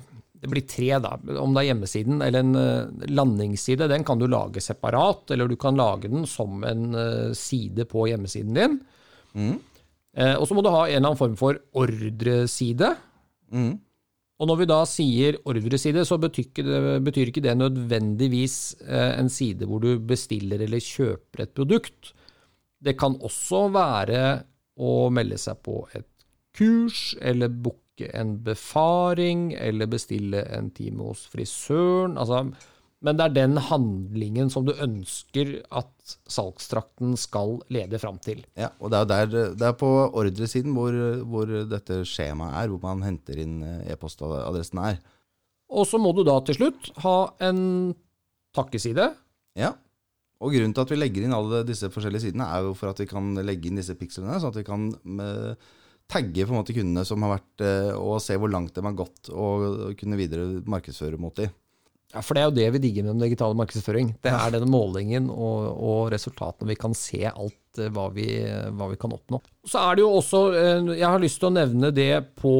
det 0.44 0.50
blir 0.52 0.66
tre, 0.68 0.90
da. 1.00 1.14
Om 1.40 1.56
det 1.56 1.62
er 1.62 1.70
hjemmesiden 1.70 2.20
eller 2.24 2.44
en 2.44 3.06
landingsside, 3.08 3.88
den 3.90 4.04
kan 4.04 4.20
du 4.20 4.26
lage 4.28 4.60
separat. 4.60 5.32
Eller 5.32 5.48
du 5.48 5.56
kan 5.60 5.78
lage 5.80 6.10
den 6.12 6.28
som 6.28 6.60
en 6.68 6.92
side 7.36 7.88
på 7.88 8.04
hjemmesiden 8.10 8.58
din. 8.58 8.76
Mm. 9.32 9.56
Og 10.36 10.44
så 10.46 10.54
må 10.54 10.62
du 10.62 10.68
ha 10.70 10.84
en 10.84 10.92
eller 10.92 11.08
annen 11.08 11.18
form 11.18 11.38
for 11.40 11.58
ordreside. 11.80 12.92
Mm. 13.50 13.72
Og 14.42 14.50
når 14.50 14.58
vi 14.60 14.66
da 14.66 14.80
sier 14.88 15.36
ordreside, 15.46 16.02
så 16.06 16.18
betyr, 16.18 16.48
det, 16.66 16.80
betyr 17.06 17.30
ikke 17.30 17.44
det 17.44 17.54
nødvendigvis 17.58 18.56
eh, 18.82 19.12
en 19.20 19.30
side 19.30 19.68
hvor 19.70 19.82
du 19.84 19.94
bestiller 20.02 20.64
eller 20.64 20.82
kjøper 20.82 21.44
et 21.44 21.54
produkt. 21.54 22.10
Det 22.82 22.96
kan 22.98 23.14
også 23.22 23.68
være 23.74 24.24
å 24.74 25.08
melde 25.14 25.38
seg 25.38 25.60
på 25.62 25.84
et 25.94 26.08
kurs, 26.54 27.14
eller 27.22 27.48
booke 27.48 27.83
en 28.00 28.36
befaring, 28.44 29.52
eller 29.54 29.90
bestille 29.90 30.42
en 30.56 30.70
time 30.74 31.04
hos 31.06 31.26
frisøren. 31.30 32.16
Altså, 32.18 32.44
men 33.04 33.18
det 33.18 33.24
er 33.26 33.34
den 33.36 33.58
handlingen 33.60 34.50
som 34.52 34.64
du 34.64 34.72
ønsker 34.72 35.58
at 35.76 36.14
salgstrakten 36.30 37.18
skal 37.20 37.58
lede 37.72 38.00
fram 38.00 38.16
til. 38.22 38.40
Ja, 38.56 38.70
og 38.80 38.92
det 38.92 39.02
er, 39.02 39.10
der, 39.10 39.52
det 39.60 39.68
er 39.68 39.76
på 39.76 39.90
ordresiden 40.06 40.72
hvor, 40.76 40.96
hvor, 41.28 41.52
dette 41.68 42.00
skjemaet 42.08 42.62
er, 42.62 42.72
hvor 42.72 42.80
man 42.84 43.04
henter 43.04 43.42
inn 43.44 43.60
eh, 43.64 43.92
e-postadressen 43.92 44.80
er. 44.80 44.98
Og 45.74 45.86
så 45.88 46.00
må 46.00 46.14
du 46.16 46.22
da 46.24 46.38
til 46.44 46.58
slutt 46.58 46.90
ha 47.04 47.18
en 47.44 47.60
takkeside. 48.56 49.10
Ja, 49.58 49.74
og 50.44 50.52
grunnen 50.52 50.74
til 50.76 50.84
at 50.84 50.92
vi 50.92 50.98
legger 50.98 51.24
inn 51.24 51.34
alle 51.36 51.62
disse 51.66 51.88
forskjellige 51.92 52.26
sidene, 52.26 52.48
er 52.50 52.66
jo 52.66 52.74
for 52.76 52.92
at 52.92 53.00
vi 53.00 53.08
kan 53.08 53.32
legge 53.46 53.70
inn 53.70 53.80
disse 53.80 53.96
pikslene, 53.98 54.36
sånn 54.40 54.52
at 54.52 54.58
vi 54.60 54.66
kan 54.66 54.88
eh, 55.24 55.72
tagge 56.14 56.46
på 56.46 56.54
en 56.54 56.60
måte 56.60 56.76
kundene 56.76 57.04
som 57.08 57.24
har 57.26 57.36
vært, 57.36 57.66
eh, 57.66 57.92
og 57.98 58.22
se 58.22 58.38
hvor 58.38 58.52
langt 58.52 58.74
de 58.76 58.86
har 58.86 58.96
gått, 58.96 59.30
og 59.32 59.94
kunne 60.00 60.18
videre 60.20 60.64
markedsføre 60.70 61.20
mot 61.20 61.34
dem. 61.38 61.52
Ja, 62.14 62.20
for 62.22 62.36
det 62.36 62.44
er 62.44 62.46
jo 62.46 62.54
det 62.54 62.66
vi 62.76 62.80
digger 62.84 63.02
med 63.02 63.16
den 63.16 63.24
digitale 63.24 63.58
markedsføring. 63.58 64.12
Det 64.22 64.30
er 64.30 64.52
denne 64.54 64.70
målingen 64.70 65.26
og, 65.34 65.64
og 65.74 66.12
resultatene. 66.14 66.68
Vi 66.70 66.78
kan 66.78 66.94
se 66.94 67.24
alt 67.26 67.80
eh, 67.82 67.90
hva 67.90 68.06
vi, 68.14 68.28
hva 68.70 68.86
vi, 68.92 68.98
kan 69.00 69.16
oppnå. 69.16 69.40
Så 69.66 69.82
er 69.82 69.96
det 69.96 70.04
jo 70.04 70.12
også 70.20 70.42
eh, 70.54 70.92
Jeg 70.94 71.08
har 71.08 71.22
lyst 71.22 71.40
til 71.42 71.50
å 71.50 71.56
nevne 71.56 71.90
det 71.94 72.12
på 72.38 72.54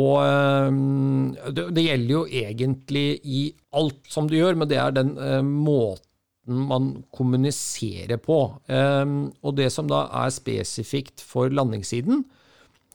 det 1.54 1.84
gjelder 1.84 2.10
jo 2.16 2.24
egentlig 2.26 3.06
i 3.22 3.44
alt 3.78 4.10
som 4.10 4.26
du 4.26 4.34
gjør, 4.40 4.58
men 4.58 4.70
det 4.70 4.80
er 4.82 4.96
den 4.96 5.14
måten 5.54 6.02
man 6.44 6.90
kommuniserer 7.14 8.18
på. 8.20 8.38
Og 8.68 9.54
det 9.56 9.68
som 9.72 9.86
da 9.88 10.02
er 10.24 10.34
spesifikt 10.34 11.22
for 11.24 11.52
landingssiden, 11.52 12.24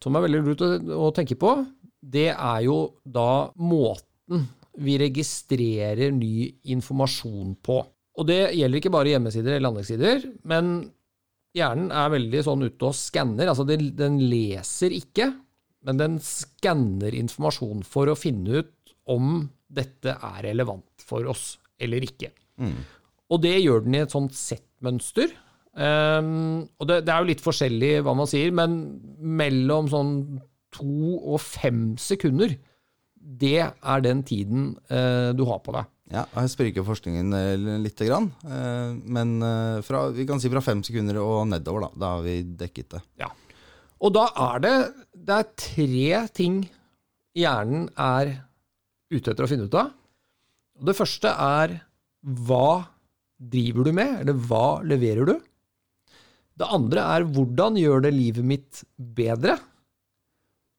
som 0.03 0.15
er 0.15 0.25
veldig 0.25 0.41
lurt 0.45 0.63
å 0.95 1.09
tenke 1.15 1.37
på, 1.39 1.53
det 1.99 2.29
er 2.31 2.61
jo 2.65 2.77
da 3.03 3.49
måten 3.59 4.47
vi 4.79 4.95
registrerer 5.01 6.13
ny 6.15 6.47
informasjon 6.71 7.57
på. 7.65 7.81
Og 8.19 8.27
det 8.27 8.39
gjelder 8.55 8.79
ikke 8.79 8.93
bare 8.93 9.13
hjemmesider 9.13 9.55
eller 9.55 9.65
landingssider, 9.67 10.25
men 10.47 10.71
hjernen 11.55 11.91
er 11.95 12.13
veldig 12.13 12.43
sånn 12.45 12.65
ute 12.67 12.89
og 12.89 12.97
skanner. 12.97 13.51
Altså 13.51 13.65
den 13.67 14.19
leser 14.31 14.95
ikke, 14.95 15.31
men 15.87 15.99
den 15.99 16.17
skanner 16.23 17.15
informasjon 17.15 17.83
for 17.87 18.11
å 18.11 18.17
finne 18.19 18.63
ut 18.63 18.95
om 19.09 19.47
dette 19.69 20.15
er 20.15 20.39
relevant 20.49 21.03
for 21.05 21.27
oss 21.31 21.53
eller 21.79 22.03
ikke. 22.05 22.31
Mm. 22.59 22.79
Og 23.29 23.41
det 23.43 23.55
gjør 23.61 23.85
den 23.85 23.95
i 23.95 24.03
et 24.03 24.13
sånt 24.13 24.35
settmønster. 24.35 25.31
Um, 25.73 26.65
og 26.81 26.89
det, 26.89 27.03
det, 27.05 27.13
er 27.13 27.21
jo 27.21 27.29
litt 27.29 27.43
forskjellig 27.43 27.91
hva 28.05 28.15
man 28.17 28.29
sier, 28.29 28.51
men 28.55 28.79
mellom 29.19 29.89
sånn 29.91 30.13
to 30.73 31.15
og 31.17 31.39
fem 31.41 31.93
sekunder 32.01 32.55
det 33.19 33.61
er 33.61 34.03
den 34.03 34.23
tiden 34.25 34.71
uh, 34.89 35.31
du 35.37 35.45
har 35.49 35.61
på 35.63 35.75
deg. 35.75 35.89
Ja, 36.09 36.23
Her 36.33 36.47
spriker 36.49 36.85
forskningen 36.87 37.35
eh, 37.37 37.75
lite 37.83 38.07
grann. 38.07 38.31
Eh, 38.41 38.95
men 39.13 39.35
fra, 39.85 40.07
vi 40.09 40.23
kan 40.25 40.39
si 40.41 40.49
fra 40.49 40.63
fem 40.65 40.79
sekunder 40.81 41.19
og 41.21 41.43
nedover. 41.51 41.83
Da, 41.85 41.89
da 42.01 42.09
har 42.15 42.23
vi 42.25 42.39
dekket 42.57 42.95
det. 42.95 43.01
Ja. 43.21 43.27
Og 44.01 44.15
da 44.15 44.23
er 44.49 44.63
det, 44.63 44.71
det 45.13 45.35
er 45.35 45.51
tre 45.61 46.23
ting 46.33 46.63
hjernen 47.37 47.85
er 47.93 48.39
ute 49.13 49.35
etter 49.35 49.45
å 49.45 49.51
finne 49.51 49.67
ut 49.69 49.77
av. 49.77 49.93
Det 50.79 50.95
første 50.97 51.29
er 51.29 51.77
hva 52.47 52.89
driver 53.39 53.87
du 53.87 53.93
med, 53.95 54.21
eller 54.23 54.41
hva 54.49 54.79
leverer 54.81 55.29
du? 55.29 55.35
Det 56.59 56.67
andre 56.67 57.05
er 57.15 57.27
hvordan 57.31 57.79
gjør 57.79 58.03
det 58.03 58.13
livet 58.15 58.45
mitt 58.45 58.83
bedre? 58.97 59.55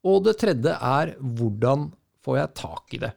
Og 0.04 0.22
det 0.26 0.36
tredje 0.40 0.76
er 0.76 1.14
hvordan 1.20 1.90
får 2.24 2.38
jeg 2.40 2.56
tak 2.60 2.96
i 2.96 3.02
det? 3.06 3.12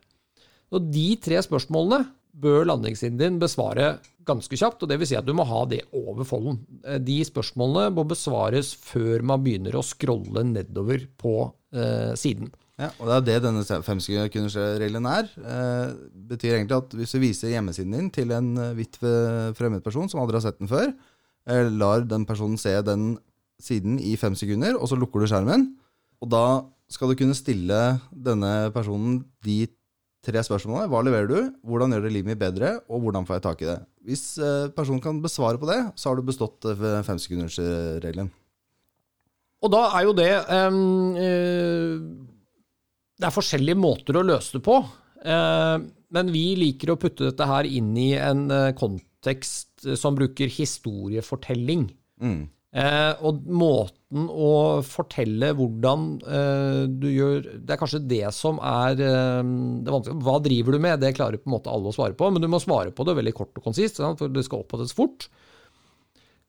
Og 0.74 0.90
De 0.92 1.08
tre 1.22 1.42
spørsmålene 1.44 2.02
bør 2.44 2.66
landingssiden 2.66 3.20
din 3.20 3.38
besvare 3.42 3.98
ganske 4.26 4.58
kjapt, 4.58 4.82
og 4.82 4.90
det 4.90 4.98
vil 5.02 5.10
si 5.10 5.18
at 5.20 5.28
du 5.28 5.34
må 5.36 5.46
ha 5.46 5.62
det 5.70 5.84
over 5.94 6.26
folden. 6.26 6.62
Eh, 6.88 6.98
de 7.04 7.20
spørsmålene 7.28 7.92
må 7.94 8.08
besvares 8.08 8.72
før 8.80 9.22
man 9.28 9.44
begynner 9.44 9.76
å 9.76 9.86
scrolle 9.86 10.46
nedover 10.48 11.06
på 11.20 11.36
eh, 11.76 12.16
siden. 12.18 12.50
Ja, 12.82 12.90
og 12.98 13.06
Det 13.06 13.16
er 13.16 13.26
det 13.28 13.42
denne 13.44 13.82
femsekundersregelen 13.86 15.06
er. 15.06 15.28
Eh, 15.38 15.92
betyr 16.32 16.56
egentlig 16.58 16.80
at 16.80 16.96
Hvis 16.98 17.14
du 17.14 17.20
viser 17.22 17.54
hjemmesiden 17.54 17.94
din 17.94 18.10
til 18.10 18.34
en 18.34 18.56
eh, 18.58 18.74
hvitt 18.74 18.98
fremmed 18.98 19.84
person 19.86 20.10
som 20.10 20.24
aldri 20.24 20.40
har 20.40 20.48
sett 20.48 20.58
den 20.58 20.72
før, 20.72 20.90
eh, 20.90 21.13
lar 21.48 22.06
den 22.08 22.26
personen 22.28 22.58
se 22.58 22.74
den 22.86 23.18
siden 23.64 24.00
i 24.00 24.16
fem 24.20 24.36
sekunder, 24.36 24.78
og 24.80 24.90
så 24.90 24.98
lukker 25.00 25.24
du 25.24 25.30
skjermen. 25.30 25.70
Og 26.24 26.30
da 26.32 26.64
skal 26.92 27.12
du 27.12 27.18
kunne 27.20 27.36
stille 27.36 27.80
denne 28.12 28.72
personen 28.76 29.22
de 29.46 29.66
tre 30.24 30.44
spørsmålene. 30.46 30.88
Hva 30.92 31.02
leverer 31.04 31.28
du? 31.28 31.40
Hvordan 31.68 31.96
gjør 31.96 32.06
det 32.06 32.14
livet 32.16 32.32
mitt 32.32 32.42
bedre? 32.42 32.78
Og 32.88 33.04
hvordan 33.04 33.28
får 33.28 33.38
jeg 33.38 33.46
tak 33.48 33.64
i 33.64 33.68
det? 33.68 33.80
Hvis 34.08 34.24
eh, 34.40 34.70
personen 34.76 35.04
kan 35.04 35.20
besvare 35.24 35.60
på 35.60 35.68
det, 35.68 35.80
så 36.00 36.10
har 36.10 36.20
du 36.20 36.28
bestått 36.28 36.68
eh, 36.70 37.04
femsekundersregelen. 37.08 38.32
Og 39.64 39.72
da 39.72 39.84
er 39.96 40.04
jo 40.04 40.14
det 40.18 40.32
um, 40.52 41.16
Det 41.16 43.24
er 43.24 43.32
forskjellige 43.32 43.80
måter 43.80 44.18
å 44.20 44.26
løse 44.28 44.58
det 44.58 44.64
på. 44.66 44.76
Uh, 45.24 45.80
men 46.12 46.32
vi 46.36 46.50
liker 46.60 46.92
å 46.92 47.00
putte 47.00 47.30
dette 47.30 47.48
her 47.48 47.70
inn 47.70 47.94
i 47.96 48.10
en 48.20 48.44
uh, 48.52 48.76
kontekst 49.24 49.88
som 50.00 50.16
bruker 50.16 50.52
historiefortelling. 50.52 51.88
Mm. 52.22 52.50
Eh, 52.74 53.14
og 53.22 53.44
måten 53.46 54.26
å 54.34 54.82
fortelle 54.82 55.52
hvordan 55.54 56.06
eh, 56.26 56.80
du 56.90 57.06
gjør 57.06 57.44
Det 57.62 57.76
er 57.76 57.78
kanskje 57.78 58.00
det 58.10 58.32
som 58.34 58.58
er 58.58 58.98
eh, 58.98 59.44
det 59.86 59.94
vanskelige. 59.94 60.24
Hva 60.26 60.40
driver 60.42 60.74
du 60.74 60.80
med? 60.82 61.00
Det 61.00 61.14
klarer 61.14 61.38
på 61.38 61.52
en 61.52 61.54
måte 61.54 61.70
alle 61.70 61.92
å 61.92 61.94
svare 61.94 62.18
på, 62.18 62.32
men 62.34 62.42
du 62.42 62.50
må 62.50 62.62
svare 62.64 62.92
på 62.92 63.06
det 63.06 63.18
veldig 63.20 63.36
kort 63.38 63.62
og 63.62 63.70
konsist, 63.70 64.02
for 64.02 64.34
det 64.34 64.46
skal 64.48 64.66
oppfattes 64.66 64.96
fort. 64.98 65.30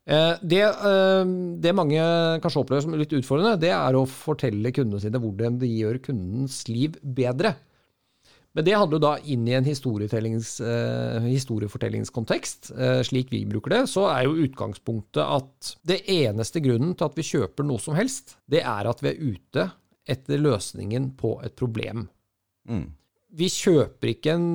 Eh, 0.04 0.32
det, 0.40 0.64
eh, 0.64 1.28
det, 1.60 1.76
mange 1.76 2.00
kanskje 2.44 2.64
opplever 2.64 2.84
som 2.84 2.96
litt 2.96 3.12
utfordrende, 3.16 3.60
det 3.60 3.72
er 3.76 3.96
å 3.96 4.08
fortelle 4.08 4.72
kundene 4.72 5.04
sine 5.04 5.20
hvordan 5.20 5.60
de 5.60 5.68
gjør 5.68 6.00
kundens 6.08 6.62
liv 6.72 6.96
bedre. 7.04 7.54
Men 8.54 8.66
det 8.68 8.74
handler 8.78 9.00
jo 9.00 9.02
da 9.02 9.14
inn 9.34 9.48
i 9.50 9.54
en 9.56 9.66
uh, 9.66 11.24
historiefortellingskontekst, 11.26 12.70
uh, 12.78 13.00
slik 13.06 13.32
vi 13.34 13.42
bruker 13.50 13.74
det. 13.74 13.80
Så 13.90 14.06
er 14.12 14.28
jo 14.28 14.36
utgangspunktet 14.46 15.22
at 15.24 15.72
det 15.82 16.04
eneste 16.14 16.62
grunnen 16.62 16.94
til 16.94 17.08
at 17.08 17.18
vi 17.18 17.26
kjøper 17.26 17.66
noe 17.66 17.82
som 17.82 17.98
helst, 17.98 18.36
det 18.46 18.62
er 18.62 18.90
at 18.90 19.02
vi 19.02 19.10
er 19.10 19.22
ute 19.34 19.66
etter 20.06 20.38
løsningen 20.38 21.10
på 21.18 21.34
et 21.42 21.56
problem. 21.58 22.06
Mm. 22.70 22.86
Vi 23.34 23.50
kjøper 23.50 24.12
ikke 24.12 24.36
en 24.38 24.48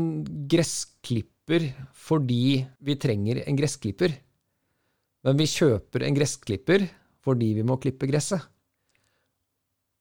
gressklipper 0.48 1.68
fordi 1.98 2.62
vi 2.86 2.96
trenger 3.01 3.44
en 3.44 3.58
gressklipper, 3.60 4.13
men 5.27 5.39
vi 5.41 5.50
kjøper 5.50 6.06
en 6.08 6.15
gressklipper 6.15 6.88
fordi 7.25 7.51
vi 7.58 7.65
må 7.68 7.75
klippe 7.84 8.08
gresset. 8.08 8.46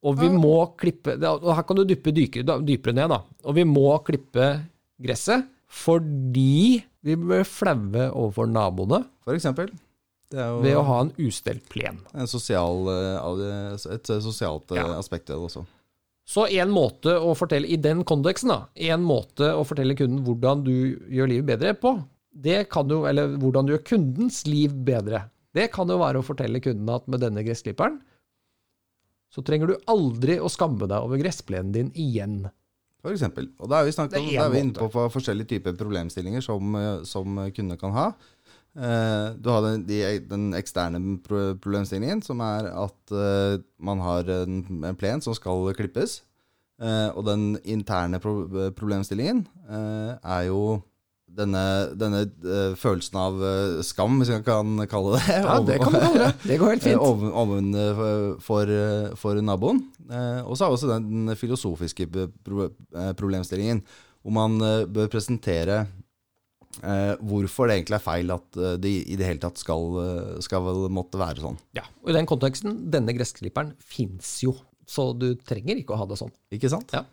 Og 0.06 0.18
vi 0.20 0.28
må 0.30 0.54
klippe 0.78 1.16
og 1.26 1.48
Her 1.50 1.64
kan 1.66 1.78
du 1.78 1.86
dyppe 1.88 2.12
dypere, 2.14 2.60
dypere 2.62 2.94
ned, 2.94 3.10
da. 3.10 3.22
Og 3.44 3.56
vi 3.56 3.64
må 3.66 3.90
klippe 4.06 4.50
gresset 5.02 5.46
fordi 5.68 6.78
vi 7.04 7.16
blir 7.18 7.44
flaue 7.44 8.06
overfor 8.08 8.48
naboene. 8.48 9.02
For 9.26 9.36
eksempel. 9.36 9.68
ved 10.32 10.76
å 10.76 10.84
ha 10.84 11.00
en 11.02 11.10
ustelt 11.24 11.66
plen. 11.72 12.00
En 12.12 12.28
sosial, 12.28 12.88
eh, 12.92 13.92
et 13.94 14.10
sosialt 14.24 14.72
eh, 14.72 14.80
ja. 14.80 14.98
aspekt 14.98 15.28
ved 15.28 15.38
det 15.38 15.44
også. 15.46 15.64
Så 16.28 16.44
en 16.60 16.68
måte 16.68 17.14
å 17.16 17.32
fortelle, 17.36 17.68
i 17.68 17.78
den 17.80 18.02
konteksten, 18.04 18.52
da, 18.52 18.58
en 18.92 19.04
måte 19.04 19.48
å 19.56 19.64
fortelle 19.64 19.96
kunden 19.96 20.20
hvordan 20.26 20.60
du 20.66 20.74
gjør 21.08 21.30
livet 21.32 21.48
bedre 21.48 21.72
på, 21.80 21.94
det 22.36 22.66
kan 22.72 22.90
jo, 22.92 23.06
eller 23.08 23.38
hvordan 23.40 23.64
du 23.64 23.72
gjør 23.72 23.86
kundens 23.94 24.42
liv 24.48 24.74
bedre, 24.84 25.24
det 25.56 25.70
kan 25.72 25.88
jo 25.88 25.96
være 26.02 26.20
å 26.20 26.26
fortelle 26.26 26.60
kunden 26.60 26.92
at 26.92 27.08
med 27.08 27.24
denne 27.24 27.44
gressklipperen 27.46 27.96
så 29.32 29.44
trenger 29.44 29.70
du 29.70 29.90
aldri 29.90 30.38
å 30.40 30.50
skamme 30.52 30.88
deg 30.88 31.04
over 31.04 31.20
gressplenen 31.20 31.74
din 31.74 31.90
igjen. 31.98 32.40
For 33.04 33.14
eksempel. 33.14 33.50
Og 33.62 33.70
da 33.70 33.80
er 33.80 33.86
vi, 33.86 33.94
snakket 33.94 34.18
om, 34.20 34.28
er 34.32 34.50
vi 34.52 34.62
inne 34.64 34.74
på, 34.74 34.88
på 34.90 35.04
forskjellige 35.14 35.52
typer 35.54 35.76
problemstillinger 35.78 36.42
som, 36.44 36.74
eh, 36.78 37.04
som 37.06 37.38
kunder 37.54 37.78
kan 37.80 37.94
ha. 37.94 38.08
Uh, 38.78 39.34
du 39.40 39.48
har 39.50 39.64
den, 39.64 39.84
de, 39.88 39.98
den, 40.28 40.50
eksterne 40.54 41.00
problemstillingen, 41.24 42.20
som 42.22 42.42
er 42.44 42.68
at 42.70 43.14
uh, 43.14 43.58
man 43.82 44.02
har 44.04 44.28
en, 44.30 44.60
en, 44.86 44.98
plen 44.98 45.22
som 45.24 45.34
skal 45.34 45.72
klippes. 45.78 46.20
Uh, 46.78 47.10
og 47.16 47.24
den 47.26 47.56
interne 47.66 48.20
pro 48.22 48.44
problemstillingen 48.76 49.42
uh, 49.66 50.14
er 50.22 50.44
jo 50.46 50.60
denne, 51.38 51.62
denne 51.98 52.24
uh, 52.44 52.74
følelsen 52.78 53.18
av 53.20 53.38
uh, 53.42 53.78
skam, 53.86 54.18
hvis 54.20 54.32
jeg 54.32 54.44
kan 54.46 54.82
kalle 54.90 55.18
det 55.18 55.36
Ja, 55.36 55.58
det 55.64 55.78
kan 55.82 55.94
du 55.94 56.00
kalle 56.00 56.24
det. 56.24 56.32
Det 56.48 56.58
går 56.60 56.74
helt 56.74 56.86
fint. 56.86 56.98
Ovenfor 56.98 58.72
oven 58.72 59.16
for, 59.20 59.40
naboen. 59.44 59.80
Og 60.08 60.56
så 60.56 60.64
har 60.64 60.72
vi 60.72 60.78
også 60.78 60.92
den 60.94 61.32
filosofiske 61.36 62.08
pro 62.08 62.68
problemstillingen, 63.18 63.82
hvor 64.22 64.34
man 64.34 64.56
bør 64.88 65.10
presentere 65.12 65.82
hvorfor 66.78 67.68
det 67.68 67.78
egentlig 67.78 67.96
er 67.96 68.04
feil 68.04 68.32
at 68.32 68.58
det 68.80 68.90
i 69.10 69.16
det 69.18 69.26
hele 69.26 69.42
tatt 69.42 69.58
skal, 69.60 69.98
skal 70.44 70.68
måtte 70.94 71.20
være 71.20 71.42
sånn. 71.42 71.58
Ja, 71.76 71.84
og 72.04 72.12
I 72.12 72.16
den 72.16 72.28
konteksten, 72.28 72.76
denne 72.92 73.14
gressklipperen 73.16 73.74
fins 73.82 74.36
jo, 74.44 74.54
så 74.88 75.10
du 75.12 75.32
trenger 75.48 75.80
ikke 75.80 75.96
å 75.96 76.00
ha 76.00 76.08
det 76.08 76.20
sånn. 76.20 76.32
Ikke 76.54 76.70
sant? 76.72 76.94
Ja. 76.94 77.04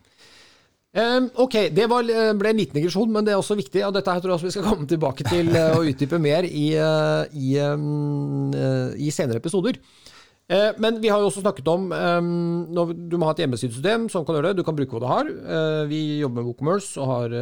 Ok, 0.96 1.54
det 1.76 1.86
var, 1.92 2.08
eh, 2.08 2.32
ble 2.32 2.50
en 2.50 2.56
liten 2.56 2.78
digresjon, 2.78 3.10
men 3.12 3.24
det 3.24 3.34
er 3.34 3.40
også 3.40 3.56
viktig. 3.58 3.82
Og 3.84 3.92
dette 3.92 4.08
her 4.08 4.20
tror 4.20 4.36
jeg 4.36 4.48
vi 4.48 4.54
skal 4.54 4.64
komme 4.64 4.88
tilbake 4.88 5.26
til 5.28 5.50
og 5.52 5.84
utdype 5.90 6.18
mer 6.22 6.46
i, 6.48 6.72
uh, 6.80 7.28
i, 7.36 7.56
i, 9.04 9.10
senere 9.12 9.42
episoder. 9.42 9.76
men 10.78 11.00
vi 11.02 11.08
har 11.08 11.18
jo 11.18 11.26
også 11.26 11.42
snakket 11.42 11.66
om 11.66 11.88
du 13.10 13.16
må 13.18 13.26
ha 13.26 13.32
et 13.34 13.40
hjemmesidesystem 13.42 14.04
som 14.08 14.24
kan 14.24 14.36
gjøre 14.36 14.52
det. 14.52 14.60
Du 14.60 14.62
kan 14.62 14.76
bruke 14.76 14.94
hva 14.94 15.00
du 15.02 15.06
har. 15.10 15.86
vi 15.90 16.20
jobber 16.20 16.36
med 16.40 16.46
WooCommerce 16.46 17.00
og 17.02 17.06
har, 17.10 17.34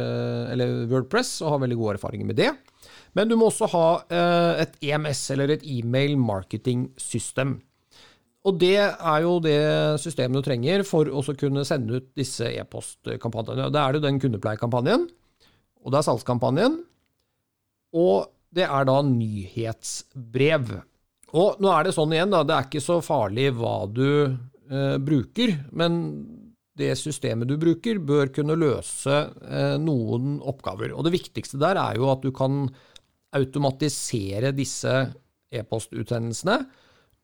eller 0.51 0.87
Wordpress 0.89 1.41
og 1.43 1.51
har 1.51 1.61
veldig 1.61 1.77
gode 1.77 1.93
erfaringer 1.99 2.25
med 2.25 2.35
det. 2.35 2.49
Men 3.13 3.29
du 3.29 3.37
må 3.37 3.51
også 3.51 3.69
ha 3.71 3.85
et 4.57 4.73
EMS, 4.81 5.29
eller 5.31 5.53
et 5.53 5.63
e-mail 5.63 6.17
marketing 6.17 6.89
system. 6.97 7.59
Og 8.45 8.57
det 8.61 8.77
er 8.77 9.19
jo 9.23 9.37
det 9.41 9.59
systemet 10.03 10.37
du 10.37 10.45
trenger 10.45 10.83
for 10.85 11.09
å 11.09 11.23
kunne 11.33 11.65
sende 11.65 11.97
ut 11.97 12.11
disse 12.17 12.51
e-postkampanjene. 12.61 13.71
Da 13.73 13.87
er 13.87 13.95
det 13.95 14.03
den 14.05 14.19
kundepleiekampanjen, 14.21 15.07
og 15.81 15.93
det 15.93 16.01
er 16.01 16.05
salgskampanjen, 16.05 16.77
og 17.97 18.29
det 18.55 18.67
er 18.67 18.85
da 18.87 18.99
nyhetsbrev. 19.05 20.75
Og 21.35 21.59
nå 21.61 21.71
er 21.73 21.87
det 21.87 21.95
sånn 21.95 22.13
igjen, 22.13 22.31
da, 22.31 22.43
det 22.45 22.55
er 22.55 22.69
ikke 22.69 22.85
så 22.85 22.99
farlig 23.03 23.49
hva 23.57 23.75
du 23.89 24.07
eh, 24.29 24.97
bruker, 25.01 25.57
men 25.75 25.99
det 26.77 26.93
systemet 26.99 27.49
du 27.49 27.57
bruker, 27.59 27.99
bør 28.03 28.29
kunne 28.35 28.57
løse 28.59 29.17
eh, 29.47 29.75
noen 29.81 30.37
oppgaver. 30.43 30.93
Og 30.93 31.07
det 31.07 31.15
viktigste 31.17 31.59
der 31.61 31.79
er 31.81 31.97
jo 31.97 32.11
at 32.13 32.23
du 32.23 32.31
kan 32.35 32.67
automatisere 33.35 34.53
disse 34.55 34.93
e-postutsendelsene 35.55 36.59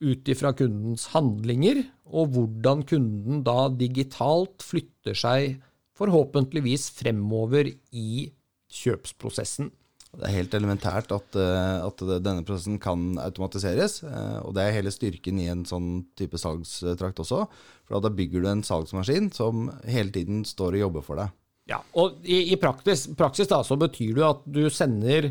ut 0.02 0.32
ifra 0.32 0.52
kundens 0.58 1.08
handlinger, 1.14 1.84
og 2.12 2.34
hvordan 2.36 2.86
kunden 2.90 3.44
da 3.48 3.70
digitalt 3.70 4.66
flytter 4.66 5.18
seg 5.18 5.60
forhåpentligvis 5.98 6.90
fremover 6.98 7.70
i 7.70 8.32
kjøpsprosessen. 8.72 9.70
Det 10.12 10.26
er 10.28 10.34
helt 10.42 10.56
elementært 10.58 11.12
at, 11.16 11.36
eh, 11.40 11.78
at, 11.86 12.02
denne 12.20 12.44
prosessen 12.44 12.80
kan 12.84 13.16
automatiseres. 13.22 14.02
Eh, 14.04 14.40
og 14.44 14.56
det 14.58 14.66
er 14.66 14.76
hele 14.76 14.92
styrken 14.92 15.40
i 15.40 15.48
en 15.52 15.64
sånn 15.68 16.02
type 16.20 16.40
salgstrakt 16.42 17.22
også. 17.24 17.46
For 17.88 18.04
da 18.04 18.12
bygger 18.12 18.44
du 18.44 18.50
en 18.52 18.66
salgsmaskin 18.68 19.30
som 19.36 19.70
hele 19.88 20.12
tiden 20.12 20.44
står 20.48 20.76
og 20.76 20.84
jobber 20.86 21.06
for 21.06 21.22
deg. 21.22 21.32
Ja, 21.72 21.80
og 21.96 22.20
i, 22.28 22.52
i 22.52 22.58
praktis, 22.60 23.06
praksis 23.16 23.48
da, 23.48 23.62
så 23.64 23.78
betyr 23.80 24.18
det 24.18 24.28
at 24.28 24.44
du 24.52 24.66
sender 24.74 25.30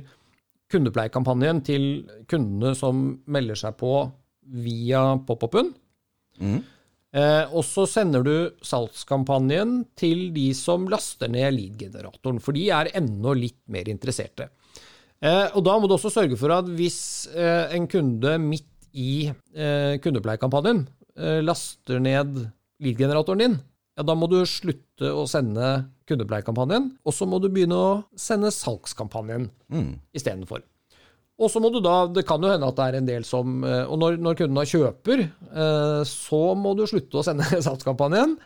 kundepleiekampanjen 0.70 1.60
til 1.66 1.86
kundene 2.30 2.72
som 2.78 3.20
melder 3.28 3.58
seg 3.58 3.76
på 3.80 3.92
via 4.50 5.02
pop-upen. 5.26 5.72
Mm. 6.40 6.60
Eh, 7.10 7.44
og 7.50 7.64
så 7.66 7.86
sender 7.90 8.22
du 8.22 8.34
salgskampanjen 8.62 9.80
til 9.98 10.28
de 10.34 10.50
som 10.54 10.86
laster 10.90 11.30
ned 11.32 11.56
lead-generatoren, 11.56 12.38
for 12.42 12.54
de 12.54 12.68
er 12.74 12.92
enda 12.98 13.34
litt 13.34 13.58
mer 13.72 13.90
interesserte. 13.90 14.50
Eh, 15.20 15.48
og 15.52 15.64
da 15.66 15.74
må 15.76 15.90
du 15.90 15.96
også 15.96 16.12
sørge 16.14 16.38
for 16.40 16.54
at 16.54 16.70
hvis 16.78 17.00
eh, 17.34 17.74
en 17.76 17.88
kunde 17.90 18.36
midt 18.42 18.68
i 18.94 19.26
eh, 19.30 19.98
kundepleiekampanjen 20.02 20.84
eh, 21.18 21.40
laster 21.44 22.00
ned 22.02 22.38
lead-generatoren 22.80 23.42
din, 23.42 23.58
ja, 23.98 24.06
da 24.06 24.14
må 24.16 24.30
du 24.30 24.38
slutte 24.48 25.10
å 25.12 25.26
sende 25.28 25.90
kundepleiekampanjen, 26.08 26.92
og 27.04 27.14
så 27.14 27.26
må 27.28 27.42
du 27.42 27.50
begynne 27.52 27.76
å 27.76 27.90
sende 28.18 28.52
salgskampanjen 28.54 29.50
mm. 29.68 29.90
istedenfor. 30.16 30.62
Og 31.40 31.48
så 31.48 31.60
må 31.62 31.70
du 31.72 31.80
da, 31.82 32.04
Det 32.12 32.26
kan 32.28 32.42
jo 32.42 32.52
hende 32.52 32.68
at 32.68 32.78
det 32.78 32.86
er 32.86 32.98
en 33.00 33.08
del 33.08 33.26
som 33.26 33.64
eh, 33.64 33.84
Og 33.88 34.00
når, 34.00 34.20
når 34.20 34.38
kunden 34.38 34.60
da 34.60 34.66
kjøper, 34.68 35.24
eh, 35.24 36.00
så 36.08 36.42
må 36.58 36.74
du 36.76 36.86
slutte 36.88 37.20
å 37.20 37.26
sende 37.26 37.46
salgskampanjen. 37.66 38.36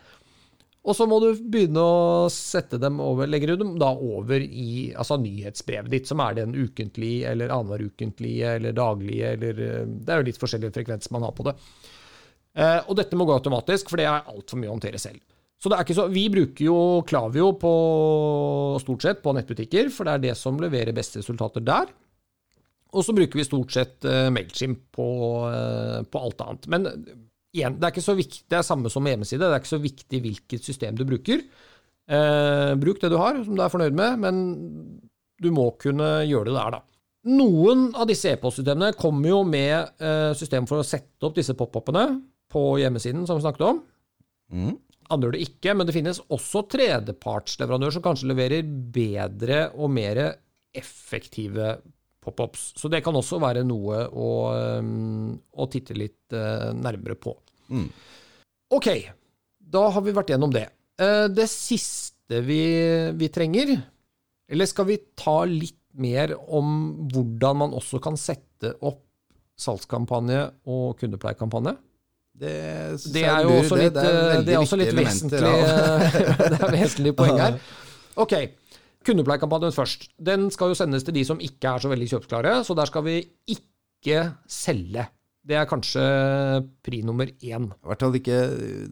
Og 0.85 0.93
så 0.93 1.07
må 1.09 1.17
du 1.17 1.31
begynne 1.49 1.81
å 1.81 2.27
sette 2.29 2.77
dem 2.77 2.99
over, 3.01 3.25
legger 3.25 3.51
du 3.51 3.63
dem 3.63 3.71
da 3.81 3.89
over 3.89 4.37
i 4.37 4.93
altså 4.93 5.17
nyhetsbrevet 5.17 5.89
ditt, 5.89 6.05
som 6.05 6.21
er 6.21 6.37
den 6.37 6.53
ukentlige 6.53 7.31
eller 7.31 7.49
annenhver 7.49 7.87
ukentlige 7.87 8.51
eller 8.59 8.75
daglige, 8.77 9.31
eller 9.33 9.63
eh, 9.65 9.87
Det 9.89 10.13
er 10.13 10.21
jo 10.21 10.27
litt 10.29 10.41
forskjellig 10.41 10.73
frekvens 10.77 11.09
man 11.15 11.25
har 11.25 11.35
på 11.35 11.49
det. 11.49 11.57
Og 12.55 12.93
dette 12.95 13.17
må 13.19 13.25
gå 13.27 13.33
automatisk, 13.35 13.89
for 13.91 13.99
det 13.99 14.05
er 14.07 14.29
altfor 14.31 14.55
mye 14.61 14.69
å 14.69 14.77
håndtere 14.77 14.95
selv. 15.01 15.19
Så 15.59 15.67
det 15.67 15.75
er 15.75 15.83
ikke 15.83 15.97
så, 15.97 16.05
Vi 16.07 16.21
bruker 16.31 16.63
jo 16.63 16.77
Klavio 17.03 17.49
på, 17.59 17.71
stort 18.79 19.03
sett 19.03 19.19
på 19.19 19.33
nettbutikker, 19.35 19.89
for 19.91 20.07
det 20.07 20.13
er 20.13 20.23
det 20.29 20.35
som 20.39 20.61
leverer 20.61 20.95
beste 20.95 21.19
resultater 21.19 21.65
der. 21.67 21.91
Og 22.95 23.05
så 23.05 23.15
bruker 23.15 23.39
vi 23.39 23.45
stort 23.47 23.75
sett 23.75 24.07
uh, 24.07 24.29
Mailchimp 24.33 24.85
på, 24.95 25.07
uh, 25.51 26.01
på, 26.07 26.21
alt 26.21 26.43
annet. 26.45 26.67
Men 26.71 26.87
igjen, 27.55 27.77
det 27.79 27.87
er 27.87 27.93
ikke 27.93 28.05
så 28.05 28.17
viktig, 28.17 28.45
det 28.51 28.59
er 28.59 28.67
samme 28.67 28.91
som 28.91 29.07
hjemmeside. 29.07 29.43
Det 29.43 29.51
er 29.51 29.63
ikke 29.63 29.75
så 29.75 29.83
viktig 29.83 30.21
hvilket 30.23 30.67
system 30.67 30.97
du 30.99 31.05
bruker. 31.07 31.43
Uh, 32.05 32.73
bruk 32.79 33.01
det 33.01 33.11
du 33.11 33.19
har, 33.19 33.39
som 33.43 33.57
du 33.57 33.63
er 33.65 33.73
fornøyd 33.73 33.97
med, 33.97 34.21
men 34.23 34.43
du 35.41 35.51
må 35.51 35.71
kunne 35.81 36.21
gjøre 36.29 36.51
det 36.51 36.57
der, 36.57 36.77
da. 36.77 36.83
Noen 37.25 37.87
av 37.97 38.05
disse 38.07 38.29
e-postsystemene 38.35 38.93
kommer 38.99 39.31
jo 39.31 39.39
med 39.49 40.03
system 40.37 40.67
for 40.69 40.77
å 40.77 40.85
sette 40.85 41.25
opp 41.25 41.33
disse 41.33 41.55
pop-upene 41.57 42.03
på 42.53 42.61
hjemmesiden, 42.77 43.23
som 43.25 43.39
vi 43.39 43.45
snakket 43.47 43.63
om. 43.65 43.79
Mm. 44.53 44.75
Andre 45.09 45.27
gjør 45.27 45.35
det 45.35 45.47
ikke, 45.47 45.73
men 45.73 45.89
det 45.89 45.95
finnes 45.95 46.21
også 46.33 46.61
tredjepartsleverandører 46.69 47.97
som 47.97 48.05
kanskje 48.05 48.29
leverer 48.29 48.69
bedre 48.93 49.63
og 49.73 49.89
mer 49.97 50.21
effektive 50.75 51.75
pop-ups. 52.25 52.73
Så 52.79 52.91
det 52.91 53.03
kan 53.05 53.15
også 53.15 53.39
være 53.43 53.63
noe 53.67 54.03
å, 54.09 54.31
um, 54.81 55.31
å 55.53 55.69
titte 55.71 55.97
litt 55.97 56.35
uh, 56.35 56.73
nærmere 56.75 57.17
på. 57.19 57.35
Mm. 57.69 57.87
Ok, 58.75 58.89
da 59.59 59.87
har 59.93 60.05
vi 60.05 60.15
vært 60.15 60.33
gjennom 60.33 60.53
det. 60.53 60.67
Uh, 61.01 61.25
det 61.31 61.47
siste 61.51 62.41
vi, 62.45 62.61
vi 63.17 63.29
trenger, 63.33 63.75
eller 64.49 64.69
skal 64.69 64.89
vi 64.89 64.99
ta 65.17 65.43
litt 65.49 65.79
mer 65.95 66.33
om 66.35 67.07
hvordan 67.13 67.59
man 67.63 67.75
også 67.77 68.01
kan 68.03 68.17
sette 68.19 68.75
opp 68.83 69.03
salgskampanje 69.55 70.41
og 70.67 70.97
kundepleiekampanje? 70.99 71.75
Det, 72.35 72.55
Det 73.13 73.23
er 73.23 73.45
jo 73.47 73.53
også 73.61 73.77
litt, 73.79 73.93
det 73.95 74.03
er 74.03 74.31
eh, 74.33 74.41
det 74.43 74.55
er 74.55 74.59
også 74.59 74.75
litt 74.79 74.91
vesentlig, 74.97 75.39
det 76.51 76.57
er 76.59 76.73
vesentlig 76.73 77.15
poeng 77.15 77.39
her. 77.39 77.59
Ok, 78.23 78.31
kundepleiekampanjen 79.05 79.73
først. 79.75 80.09
Den 80.17 80.47
skal 80.53 80.73
jo 80.73 80.77
sendes 80.79 81.05
til 81.07 81.15
de 81.17 81.23
som 81.27 81.39
ikke 81.43 81.75
er 81.75 81.83
så 81.83 81.91
veldig 81.91 82.09
kjøpsklare, 82.13 82.57
så 82.67 82.75
der 82.77 82.89
skal 82.89 83.05
vi 83.05 83.19
ikke 83.53 84.19
selge. 84.51 85.07
Det 85.45 85.55
er 85.59 85.67
kanskje 85.69 86.01
pri 86.85 87.03
nummer 87.05 87.29
én. 87.29 87.67
I 87.69 87.87
hvert 87.91 88.01
fall 88.01 88.15
ikke 88.17 88.37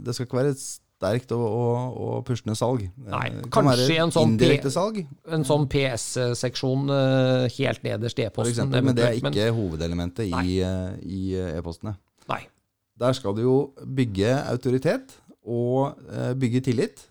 Det 0.06 0.13
skal 0.13 0.28
ikke 0.28 0.38
være 0.38 0.52
et 0.54 0.62
sterkt 0.62 1.32
og, 1.36 1.41
og, 1.43 1.95
og 2.06 2.19
pushende 2.28 2.54
salg. 2.56 2.86
Nei, 3.10 3.23
kan 3.52 3.65
kanskje 3.71 3.97
en 4.04 4.13
sånn 4.13 4.36
P- 4.39 4.69
salg, 4.71 4.99
En 5.34 5.43
sånn 5.47 5.65
PS-seksjon 5.73 6.93
eh, 6.93 7.47
helt 7.58 7.84
nederst 7.84 8.21
i 8.21 8.28
e-posten. 8.28 8.69
men 8.69 8.93
det 8.95 9.08
er 9.10 9.17
ikke 9.19 9.49
hovedelementet 9.58 10.30
Nei. 10.32 10.43
i, 10.45 10.60
eh, 10.62 10.93
i 11.04 11.23
eh, 11.39 11.58
e-postene. 11.58 11.95
Nei. 12.30 12.43
Der 13.02 13.17
skal 13.17 13.34
du 13.36 13.41
jo 13.41 13.58
bygge 13.84 14.30
autoritet 14.54 15.17
og 15.43 15.97
bygge 16.39 16.62
tillit 16.69 17.02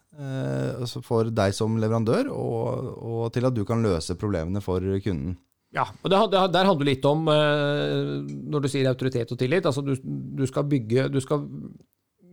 for 1.06 1.30
deg 1.32 1.54
som 1.56 1.78
leverandør, 1.80 2.28
og, 2.32 2.90
og 3.00 3.22
til 3.32 3.48
at 3.48 3.56
du 3.56 3.62
kan 3.68 3.80
løse 3.84 4.18
problemene 4.20 4.60
for 4.64 4.84
kunden. 5.04 5.38
Ja, 5.72 5.86
og 5.88 6.10
det, 6.12 6.18
det, 6.34 6.40
Der 6.52 6.68
handler 6.68 6.84
det 6.84 6.90
litt 6.90 7.06
om, 7.08 7.24
eh, 7.32 8.20
når 8.52 8.64
du 8.64 8.68
sier 8.68 8.90
autoritet 8.90 9.32
og 9.32 9.40
tillit, 9.40 9.64
altså 9.64 9.80
du, 9.80 9.94
du 10.04 10.44
skal 10.44 10.66
bygge 10.68 11.06
Du 11.08 11.16
skal 11.24 11.46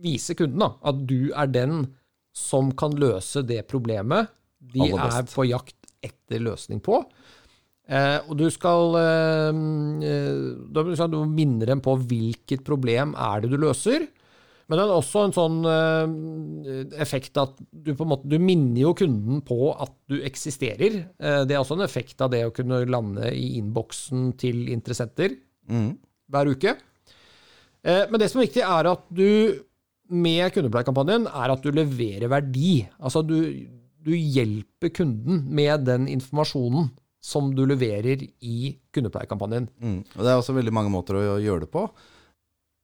vise 0.04 0.36
kunden 0.36 0.60
da, 0.60 0.74
at 0.90 1.00
du 1.08 1.32
er 1.32 1.48
den 1.48 1.86
som 2.36 2.70
kan 2.78 2.92
løse 3.00 3.42
det 3.46 3.62
problemet 3.68 4.28
de 4.60 4.90
er 4.92 5.24
på 5.32 5.46
jakt 5.48 5.76
etter 6.04 6.42
løsning 6.44 6.80
på. 6.84 7.00
Eh, 7.90 8.18
og 8.28 8.36
du 8.38 8.46
skal 8.54 8.96
eh, 9.00 9.60
eh, 10.06 11.06
du 11.10 11.18
minne 11.26 11.66
dem 11.66 11.80
på 11.82 11.96
hvilket 11.98 12.62
problem 12.66 13.16
er 13.18 13.42
det 13.42 13.50
du 13.52 13.58
løser. 13.60 14.06
Men 14.70 14.78
det 14.78 14.84
er 14.84 14.92
også 14.94 15.24
en 15.26 15.32
sånn 15.34 15.56
uh, 15.66 16.92
effekt 17.02 17.38
at 17.42 17.56
du 17.58 17.90
på 17.90 18.04
en 18.06 18.12
måte 18.12 18.30
du 18.30 18.36
minner 18.38 18.84
jo 18.84 18.92
kunden 18.94 19.40
på 19.42 19.72
at 19.74 19.90
du 20.06 20.20
eksisterer. 20.22 21.00
Uh, 21.18 21.42
det 21.42 21.56
er 21.56 21.62
også 21.64 21.74
en 21.74 21.82
effekt 21.86 22.22
av 22.22 22.30
det 22.30 22.44
å 22.46 22.52
kunne 22.54 22.84
lande 22.86 23.32
i 23.34 23.56
innboksen 23.58 24.30
til 24.40 24.68
interessenter 24.70 25.34
Mm. 25.70 25.90
hver 26.32 26.48
uke. 26.50 26.72
Uh, 27.86 28.06
men 28.10 28.18
det 28.18 28.30
som 28.30 28.40
er 28.40 28.48
viktig, 28.48 28.62
er 28.66 28.88
at 28.90 29.04
du 29.14 29.60
med 30.10 30.50
kundepleiekampanjen 30.54 31.28
er 31.30 31.52
at 31.52 31.62
du 31.62 31.70
leverer 31.74 32.30
verdi. 32.32 32.80
Altså 32.98 33.22
du, 33.22 33.36
du 34.02 34.10
hjelper 34.16 34.90
kunden 34.96 35.44
med 35.54 35.86
den 35.86 36.08
informasjonen 36.10 36.90
som 37.22 37.52
du 37.54 37.62
leverer 37.68 38.24
i 38.24 38.72
kundepleiekampanjen. 38.96 39.68
Mm. 39.78 40.00
Og 40.16 40.22
Det 40.24 40.32
er 40.32 40.40
også 40.40 40.56
veldig 40.56 40.74
mange 40.74 40.90
måter 40.90 41.20
å 41.20 41.38
gjøre 41.38 41.66
det 41.66 41.70
på. 41.74 41.84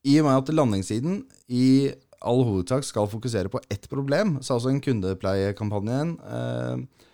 I 0.07 0.19
og 0.21 0.29
med 0.29 0.38
at 0.38 0.53
landingssiden 0.55 1.23
i 1.51 1.92
all 2.27 2.45
hovedsak 2.47 2.87
skal 2.87 3.11
fokusere 3.11 3.51
på 3.53 3.61
ett 3.71 3.88
problem, 3.90 4.38
så 4.40 4.55
er 4.55 4.61
også 4.61 4.73
en 4.73 4.83
kundepleiekampanjen 4.83 6.14
eh, 6.27 7.07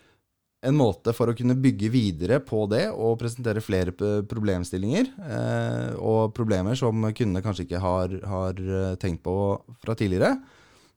en 0.63 0.79
måte 0.79 1.11
for 1.17 1.31
å 1.31 1.35
kunne 1.35 1.59
bygge 1.59 1.91
videre 1.91 2.39
på 2.45 2.65
det 2.71 2.85
og 2.93 3.17
presentere 3.21 3.65
flere 3.65 3.95
problemstillinger 4.31 5.09
eh, 5.27 5.89
og 5.99 6.35
problemer 6.37 6.79
som 6.79 7.03
kundene 7.11 7.43
kanskje 7.45 7.67
ikke 7.67 7.83
har, 7.83 8.15
har 8.31 8.61
eh, 8.63 8.93
tenkt 9.03 9.25
på 9.27 9.37
fra 9.83 9.97
tidligere. 9.99 10.37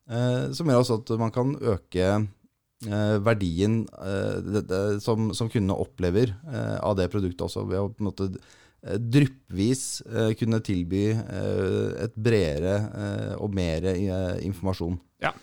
Eh, 0.06 0.52
som 0.54 0.70
gjør 0.70 0.84
også 0.84 1.00
at 1.02 1.16
man 1.18 1.34
kan 1.34 1.56
øke 1.58 2.10
eh, 2.14 3.16
verdien 3.26 3.82
eh, 3.98 4.36
det, 4.46 4.68
det, 4.70 4.84
som, 5.02 5.32
som 5.34 5.50
kundene 5.50 5.80
opplever 5.82 6.36
av 6.46 6.94
det 7.00 7.10
produktet 7.14 7.48
også, 7.48 7.66
ved 7.72 7.82
å 7.82 7.90
på 7.90 8.04
en 8.04 8.12
måte 8.12 8.30
dryppvis 8.86 9.84
eh, 10.06 10.32
kunne 10.40 10.62
tilby 10.66 11.06
eh, 11.16 12.04
et 12.06 12.16
bredere 12.16 12.76
eh, 12.86 13.36
og 13.42 13.54
mer 13.58 13.88
eh, 13.92 14.34
informasjon. 14.46 15.00
Ja. 15.26 15.34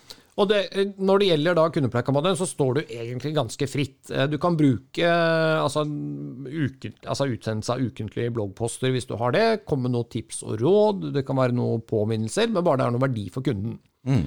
Og 0.40 0.46
det, 0.48 0.62
når 0.96 1.20
det 1.20 1.26
gjelder 1.28 1.56
da 1.58 1.64
kundepleiekampanjen, 1.74 2.38
så 2.40 2.46
står 2.48 2.78
du 2.78 2.80
egentlig 2.86 3.34
ganske 3.36 3.66
fritt. 3.68 3.98
Eh, 4.08 4.24
Du 4.32 4.38
kan 4.40 4.56
bruke 4.56 5.04
eh, 5.04 5.58
altså, 5.60 5.82
uken, 5.84 6.94
altså 7.04 7.26
utsendelse 7.34 7.74
av 7.74 7.82
ukentlige 7.84 8.32
bloggposter 8.32 8.94
hvis 8.94 9.08
du 9.10 9.16
har 9.20 9.34
det. 9.36 9.44
Komme 9.68 9.90
med 9.90 9.96
noen 9.98 10.08
tips 10.14 10.40
og 10.46 10.56
råd. 10.62 11.10
Det 11.18 11.26
kan 11.28 11.36
være 11.36 11.52
noen 11.58 11.84
påminnelser, 11.84 12.48
men 12.48 12.64
bare 12.64 12.80
det 12.80 12.86
er 12.88 12.96
noe 12.96 13.04
verdi 13.04 13.26
for 13.34 13.44
kunden. 13.44 13.76
Mm. 14.08 14.24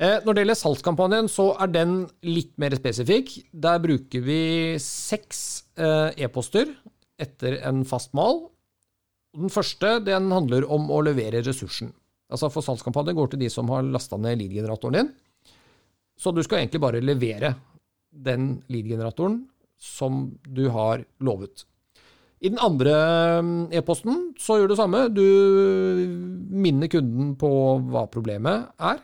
Eh, 0.00 0.18
Når 0.26 0.32
det 0.36 0.44
gjelder 0.44 0.60
salgskampanjen, 0.60 1.32
så 1.32 1.48
er 1.60 1.72
den 1.72 1.96
litt 2.28 2.52
mer 2.60 2.76
spesifikk. 2.76 3.32
Der 3.52 3.80
bruker 3.80 4.20
vi 4.28 4.40
seks 4.80 5.42
eh, 5.80 6.10
e-poster 6.26 6.68
etter 7.20 7.58
en 7.68 7.84
fast 7.88 8.14
mal. 8.16 8.46
Den 9.36 9.52
første 9.52 9.98
den 10.02 10.30
handler 10.34 10.66
om 10.66 10.88
å 10.90 11.02
levere 11.06 11.42
ressursen. 11.46 11.92
Altså 12.30 12.50
For 12.50 12.64
salgskampanjen 12.64 13.18
går 13.18 13.32
til 13.32 13.42
de 13.44 13.50
som 13.52 13.70
har 13.72 13.86
lasta 13.86 14.18
ned 14.18 14.38
lead-generatoren 14.40 14.98
din. 14.98 15.10
Så 16.20 16.32
du 16.34 16.42
skal 16.44 16.62
egentlig 16.62 16.82
bare 16.82 17.02
levere 17.02 17.54
den 18.10 18.60
lead-generatoren 18.70 19.42
som 19.80 20.26
du 20.44 20.68
har 20.74 21.04
lovet. 21.24 21.64
I 22.40 22.48
den 22.48 22.60
andre 22.62 22.94
mm, 23.44 23.72
e-posten 23.76 24.30
så 24.40 24.56
gjør 24.56 24.70
du 24.70 24.74
det 24.74 24.80
samme. 24.80 25.00
Du 25.12 25.24
minner 26.50 26.90
kunden 26.92 27.34
på 27.40 27.50
hva 27.92 28.06
problemet 28.12 28.70
er, 28.80 29.02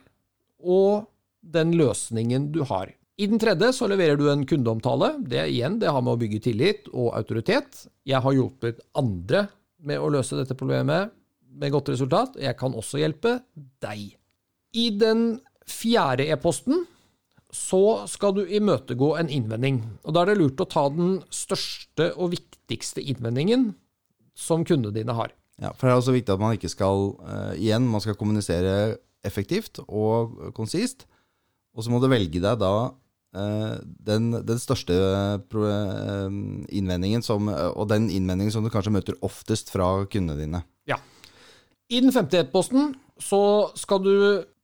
og 0.64 1.08
den 1.40 1.74
løsningen 1.76 2.50
du 2.54 2.62
har. 2.68 2.94
I 3.16 3.26
den 3.30 3.40
tredje 3.40 3.70
så 3.72 3.86
leverer 3.88 4.18
du 4.20 4.26
en 4.28 4.44
kundeomtale. 4.48 5.14
Det 5.24 5.46
igjen, 5.48 5.78
det 5.80 5.88
har 5.88 6.02
med 6.04 6.18
å 6.18 6.20
bygge 6.20 6.42
tillit 6.50 6.90
og 6.92 7.14
autoritet. 7.16 7.86
Jeg 8.04 8.20
har 8.20 8.34
hjulpet 8.36 8.82
andre 8.98 9.46
med 9.88 10.02
å 10.02 10.10
løse 10.12 10.36
dette 10.36 10.56
problemet 10.58 11.14
med 11.56 11.72
godt 11.72 11.88
resultat. 11.94 12.36
Jeg 12.36 12.58
kan 12.60 12.76
også 12.76 13.00
hjelpe 13.00 13.38
deg. 13.80 14.10
I 14.76 14.90
den 15.00 15.38
fjerde 15.64 16.26
e-posten 16.28 16.84
så 17.56 18.04
skal 18.10 18.34
du 18.36 18.42
imøtegå 18.44 19.14
en 19.16 19.32
innvending. 19.32 19.80
Og 20.04 20.12
Da 20.12 20.22
er 20.22 20.34
det 20.34 20.38
lurt 20.42 20.60
å 20.60 20.68
ta 20.68 20.84
den 20.92 21.22
største 21.32 22.10
og 22.20 22.34
viktigste 22.34 23.00
innvendingen 23.00 23.70
som 24.36 24.66
kundene 24.68 24.92
dine 24.92 25.16
har. 25.16 25.32
Ja, 25.56 25.72
for 25.72 25.88
det 25.88 25.94
er 25.94 26.02
også 26.02 26.12
viktig 26.12 26.34
at 26.34 26.42
man 26.42 26.52
ikke 26.58 26.68
skal 26.68 27.14
uh, 27.24 27.56
Igjen, 27.56 27.88
man 27.88 28.02
skal 28.04 28.18
kommunisere 28.20 28.98
effektivt 29.24 29.80
og 29.88 30.52
konsist. 30.52 31.06
Og 31.72 31.84
så 31.84 31.92
må 31.92 32.00
du 32.02 32.10
velge 32.12 32.44
deg 32.44 32.60
da 32.60 32.92
den, 33.36 34.30
den 34.48 34.60
største 34.62 34.96
eh, 34.96 36.38
innvendingen 36.72 37.24
som, 37.26 37.50
og 37.50 37.88
den 37.92 38.08
innvendingen 38.10 38.54
som 38.54 38.64
du 38.64 38.70
kanskje 38.72 38.94
møter 38.94 39.18
oftest 39.26 39.72
fra 39.74 39.90
kundene 40.10 40.40
dine. 40.40 40.62
Ja. 40.88 41.00
I 41.86 42.00
den 42.02 42.14
femte 42.14 42.40
e-posten 42.42 42.94
så 43.22 43.70
skal 43.78 44.02
du 44.04 44.14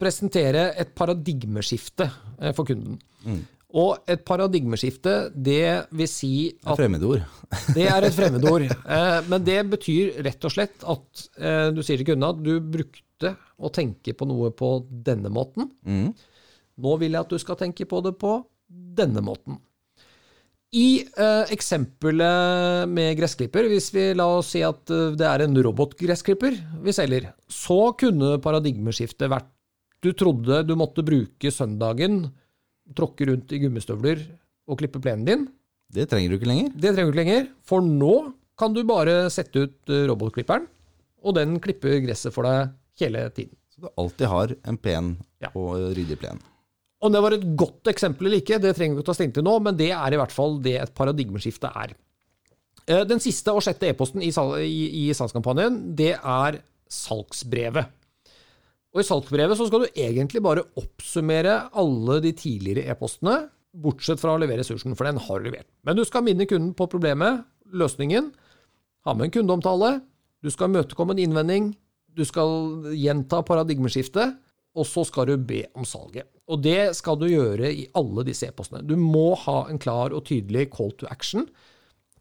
presentere 0.01 0.71
et 0.79 0.93
paradigmeskifte 0.99 2.09
eh, 2.41 2.53
for 2.57 2.69
kunden. 2.69 2.99
Mm. 3.25 3.43
Og 3.73 4.03
et 4.11 4.21
paradigmeskifte, 4.29 5.31
det 5.33 5.87
vil 5.97 6.11
si 6.11 6.33
at 6.61 6.77
fremmedord. 6.77 7.23
Det 7.77 7.87
er 7.89 8.05
et 8.05 8.17
fremmedord. 8.17 8.67
Eh, 8.97 9.21
Men 9.31 9.45
det 9.47 9.61
betyr 9.73 10.19
rett 10.27 10.45
og 10.45 10.53
slett 10.53 10.85
at 10.85 11.25
eh, 11.39 11.71
du 11.73 11.81
sier 11.81 12.01
til 12.01 12.11
kunden 12.13 12.29
at 12.29 12.43
du 12.45 12.59
brukte 12.61 13.37
å 13.57 13.71
tenke 13.73 14.13
på 14.19 14.27
noe 14.29 14.51
på 14.57 14.75
denne 14.91 15.31
måten. 15.33 15.71
Mm. 15.87 16.11
Nå 16.83 16.97
vil 17.01 17.15
jeg 17.15 17.23
at 17.23 17.33
du 17.33 17.41
skal 17.41 17.61
tenke 17.61 17.87
på 17.89 18.03
det 18.05 18.17
på 18.21 18.41
denne 18.73 19.23
måten. 19.25 19.59
I 20.73 21.03
eh, 21.05 21.51
eksempelet 21.53 22.89
med 22.89 23.17
gressklipper, 23.19 23.67
hvis 23.69 23.91
vi 23.93 24.07
la 24.17 24.25
oss 24.39 24.55
si 24.55 24.63
at 24.65 24.89
eh, 24.93 25.11
det 25.21 25.27
er 25.29 25.45
en 25.45 25.59
robotgressklipper 25.67 26.57
vi 26.85 26.95
selger, 26.97 27.27
så 27.53 27.91
kunne 28.01 28.39
paradigmeskiftet 28.45 29.29
vært 29.33 29.51
du 30.03 30.11
trodde 30.19 30.63
du 30.67 30.73
måtte 30.75 31.05
bruke 31.07 31.53
søndagen, 31.55 32.25
tråkke 32.97 33.29
rundt 33.29 33.53
i 33.55 33.61
gummistøvler 33.63 34.25
og 34.67 34.81
klippe 34.81 34.99
plenen 35.05 35.29
din. 35.29 35.45
Det 35.93 36.09
trenger 36.11 36.33
du 36.33 36.39
ikke 36.41 36.49
lenger. 36.51 36.73
Det 36.75 36.91
trenger 36.95 37.05
du 37.05 37.13
ikke 37.13 37.21
lenger, 37.23 37.45
for 37.69 37.85
nå 37.85 38.15
kan 38.59 38.73
du 38.75 38.81
bare 38.89 39.27
sette 39.33 39.67
ut 39.67 39.93
eh, 39.93 40.07
robotklipperen, 40.09 40.65
og 41.23 41.37
den 41.37 41.59
klipper 41.63 42.01
gresset 42.03 42.33
for 42.35 42.49
deg 42.49 42.73
hele 43.05 43.29
tiden. 43.37 43.55
Så 43.73 43.85
du 43.85 43.93
alltid 44.01 44.27
har 44.33 44.57
en 44.69 44.81
pen 44.81 45.13
Ja. 45.45 45.53
og 45.55 45.93
ryddig 45.97 46.17
plen. 46.23 46.41
Om 47.03 47.13
det 47.15 47.23
var 47.25 47.35
et 47.35 47.47
godt 47.59 47.91
eksempel 47.91 48.29
eller 48.29 48.43
ikke, 48.43 48.61
det 48.63 48.77
trenger 48.79 48.95
vi 48.95 49.03
ikke 49.03 49.11
ta 49.11 49.17
stilling 49.17 49.35
til 49.35 49.47
nå, 49.47 49.57
men 49.65 49.79
det 49.79 49.91
er 49.97 50.15
i 50.15 50.21
hvert 50.21 50.35
fall 50.35 50.61
det 50.63 50.77
et 50.79 50.93
paradigmeskifte 50.95 51.71
er. 51.83 51.97
Eh, 52.87 53.03
den 53.09 53.23
siste 53.23 53.55
og 53.55 53.65
sjette 53.65 53.91
e-posten 53.91 54.23
i, 54.23 54.31
i, 54.67 54.85
i 55.03 55.09
salgskampanjen, 55.17 55.81
det 55.99 56.13
er 56.17 56.61
salgsbrevet. 56.93 57.99
Og 58.93 59.01
I 59.01 59.09
salgsbrevet 59.09 59.57
så 59.57 59.67
skal 59.69 59.87
du 59.87 59.99
egentlig 60.05 60.43
bare 60.45 60.67
oppsummere 60.79 61.57
alle 61.81 62.21
de 62.25 62.35
tidligere 62.37 62.93
e-postene, 62.93 63.47
bortsett 63.73 64.21
fra 64.21 64.35
å 64.35 64.41
levere 64.41 64.61
ressursen, 64.61 64.93
for 64.99 65.09
den 65.09 65.21
har 65.25 65.41
du 65.41 65.49
levert. 65.49 65.71
Men 65.87 65.97
du 65.97 66.05
skal 66.05 66.27
minne 66.27 66.45
kunden 66.47 66.75
på 66.77 66.91
problemet, 66.93 67.47
løsningen, 67.73 68.29
ha 69.07 69.15
med 69.17 69.31
en 69.31 69.37
kundeomtale, 69.39 69.95
du 70.45 70.51
skal 70.53 70.69
imøtekomme 70.69 71.17
en 71.17 71.23
innvending, 71.23 71.71
du 72.13 72.27
skal 72.29 72.85
gjenta 72.93 73.41
paradigmeskiftet, 73.49 74.37
og 74.73 74.89
så 74.89 75.05
skal 75.05 75.29
du 75.29 75.37
be 75.37 75.65
om 75.77 75.85
salget. 75.89 76.29
Og 76.49 76.63
det 76.65 76.95
skal 76.99 77.19
du 77.21 77.29
gjøre 77.29 77.71
i 77.71 77.85
alle 77.99 78.25
disse 78.27 78.49
e-postene. 78.49 78.83
Du 78.85 78.97
må 78.99 79.33
ha 79.45 79.63
en 79.71 79.81
klar 79.81 80.15
og 80.17 80.25
tydelig 80.29 80.71
call 80.75 80.93
to 80.99 81.09
action 81.13 81.47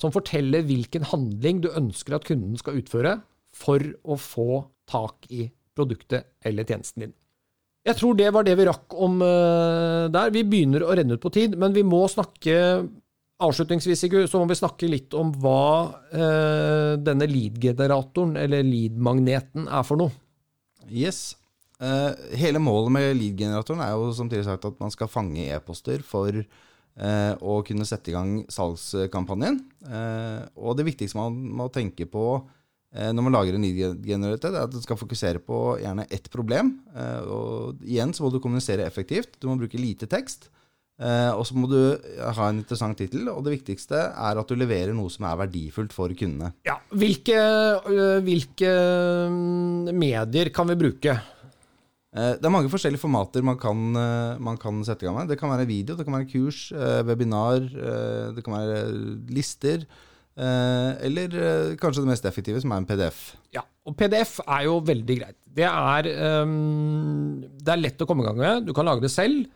som 0.02 0.14
forteller 0.14 0.66
hvilken 0.66 1.06
handling 1.12 1.62
du 1.64 1.70
ønsker 1.72 2.18
at 2.18 2.28
kunden 2.28 2.58
skal 2.60 2.80
utføre 2.82 3.20
for 3.54 3.84
å 4.04 4.18
få 4.20 4.64
tak 4.90 5.28
i 5.30 5.46
produktet 5.78 6.32
eller 6.46 6.68
tjenesten 6.68 7.06
din. 7.06 7.14
Jeg 7.88 7.98
tror 7.98 8.18
det 8.18 8.30
var 8.34 8.46
det 8.46 8.56
vi 8.60 8.66
rakk 8.68 8.94
om 8.94 9.22
uh, 9.26 10.10
der. 10.14 10.34
Vi 10.34 10.44
begynner 10.46 10.86
å 10.86 10.96
renne 10.98 11.18
ut 11.18 11.24
på 11.24 11.32
tid, 11.34 11.58
men 11.58 11.74
vi 11.78 11.86
må 11.88 12.04
snakke 12.12 12.58
Avslutningsvis 13.42 14.04
så 14.30 14.38
må 14.38 14.46
vi 14.52 14.54
snakke 14.54 14.86
litt 14.86 15.16
om 15.18 15.32
hva 15.42 15.90
uh, 15.90 16.92
denne 17.02 17.26
lead-generatoren, 17.26 18.36
eller 18.38 18.62
lead-magneten, 18.62 19.66
er 19.66 19.88
for 19.88 19.98
noe. 19.98 20.14
Yes. 20.86 21.32
Uh, 21.82 22.14
hele 22.38 22.62
målet 22.62 22.94
med 22.94 23.16
lead-generatoren 23.18 23.82
er 23.82 23.96
jo 23.98 24.12
som 24.14 24.30
tidligere 24.30 24.54
sagt 24.54 24.68
at 24.70 24.82
man 24.84 24.94
skal 24.94 25.10
fange 25.10 25.48
e-poster 25.50 26.06
for 26.06 26.44
å 26.92 27.54
kunne 27.64 27.86
sette 27.88 28.12
i 28.12 28.14
gang 28.14 28.42
salgskampanjen. 28.52 29.62
og 30.60 30.74
det 30.76 30.84
viktigste 30.90 31.16
man 31.18 31.38
må 31.56 31.70
tenke 31.72 32.04
på 32.04 32.26
når 32.92 33.24
man 33.24 33.32
lager 33.32 33.56
en 33.56 33.64
lead-generator, 33.64 34.52
er 34.52 34.68
at 34.68 34.74
den 34.74 34.84
skal 34.84 35.00
fokusere 35.00 35.40
på 35.40 35.80
gjerne 35.80 36.04
ett 36.12 36.28
problem. 36.30 36.74
Og 37.32 37.80
igjen 37.88 38.12
så 38.12 38.26
må 38.26 38.34
du 38.34 38.42
kommunisere 38.44 38.84
effektivt. 38.84 39.40
Du 39.40 39.48
må 39.48 39.56
bruke 39.56 39.80
lite 39.80 40.10
tekst. 40.12 40.50
Og 41.00 41.46
så 41.48 41.56
må 41.56 41.72
du 41.72 41.80
ha 42.20 42.50
en 42.50 42.60
interessant 42.60 43.00
tittel. 43.00 43.32
Og 43.32 43.40
det 43.48 43.56
viktigste 43.56 43.96
er 44.12 44.44
at 44.44 44.52
du 44.52 44.60
leverer 44.60 44.92
noe 44.94 45.10
som 45.10 45.26
er 45.32 45.40
verdifullt 45.46 45.96
for 45.96 46.12
kundene. 46.12 46.52
Ja, 46.68 46.76
Hvilke, 46.92 47.40
hvilke 48.28 48.76
mm, 49.32 49.96
medier 49.96 50.52
kan 50.52 50.68
vi 50.70 50.82
bruke? 50.84 51.16
Det 52.12 52.44
er 52.44 52.52
mange 52.52 52.68
forskjellige 52.68 53.00
formater 53.00 53.44
man 53.46 53.56
kan, 53.56 53.78
man 54.44 54.58
kan, 54.60 54.82
sette 54.84 55.06
i 55.06 55.08
gang 55.08 55.16
med. 55.16 55.30
Det 55.32 55.38
kan 55.40 55.48
være 55.48 55.64
video, 55.70 55.96
det 55.96 56.04
kan 56.04 56.18
være 56.18 56.28
kurs, 56.28 56.66
webinar, 57.08 57.64
det 58.36 58.44
kan 58.44 58.58
være 58.58 58.82
lister. 59.32 59.86
Eh, 60.32 60.92
eller 61.08 61.34
eh, 61.36 61.74
kanskje 61.80 62.06
det 62.06 62.12
mest 62.14 62.28
effektive, 62.28 62.62
som 62.64 62.72
er 62.72 62.82
en 62.82 62.88
PDF. 62.88 63.20
Ja, 63.56 63.66
og 63.88 63.98
PDF 64.00 64.38
er 64.46 64.68
jo 64.70 64.78
veldig 64.88 65.18
greit. 65.20 65.38
Det 65.52 65.68
er, 65.68 66.08
um, 66.46 67.42
det 67.60 67.74
er 67.74 67.82
lett 67.82 68.02
å 68.02 68.08
komme 68.08 68.24
i 68.24 68.30
gang 68.30 68.40
med. 68.40 68.70
Du 68.70 68.74
kan 68.76 68.88
lage 68.88 69.04
det 69.04 69.12
selv. 69.12 69.50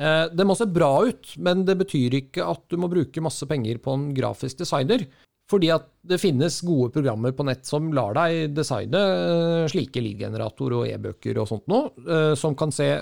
Det 0.00 0.44
må 0.46 0.54
se 0.56 0.64
bra 0.70 1.02
ut, 1.04 1.32
men 1.44 1.64
det 1.66 1.74
betyr 1.76 2.14
ikke 2.16 2.44
at 2.46 2.62
du 2.72 2.76
må 2.80 2.88
bruke 2.88 3.20
masse 3.20 3.44
penger 3.48 3.80
på 3.82 3.92
en 3.96 4.04
grafisk 4.16 4.60
designer. 4.62 5.02
Fordi 5.50 5.72
at 5.74 5.88
det 6.06 6.20
finnes 6.22 6.60
gode 6.62 6.92
programmer 6.94 7.34
på 7.34 7.46
nett 7.48 7.66
som 7.66 7.88
lar 7.96 8.14
deg 8.14 8.54
designe 8.54 9.00
uh, 9.00 9.64
slike 9.70 10.02
lead-generator 10.02 10.76
og 10.78 10.86
e-bøker 10.86 11.40
og 11.42 11.48
sånt 11.50 11.66
noe, 11.70 11.90
uh, 12.06 12.34
som 12.38 12.54
kan 12.58 12.70
se 12.74 12.92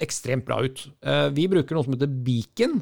ekstremt 0.00 0.46
bra 0.46 0.60
ut. 0.62 0.78
Vi 1.34 1.48
bruker 1.50 1.74
noe 1.74 1.82
som 1.82 1.96
heter 1.96 2.06
Beacon. 2.06 2.76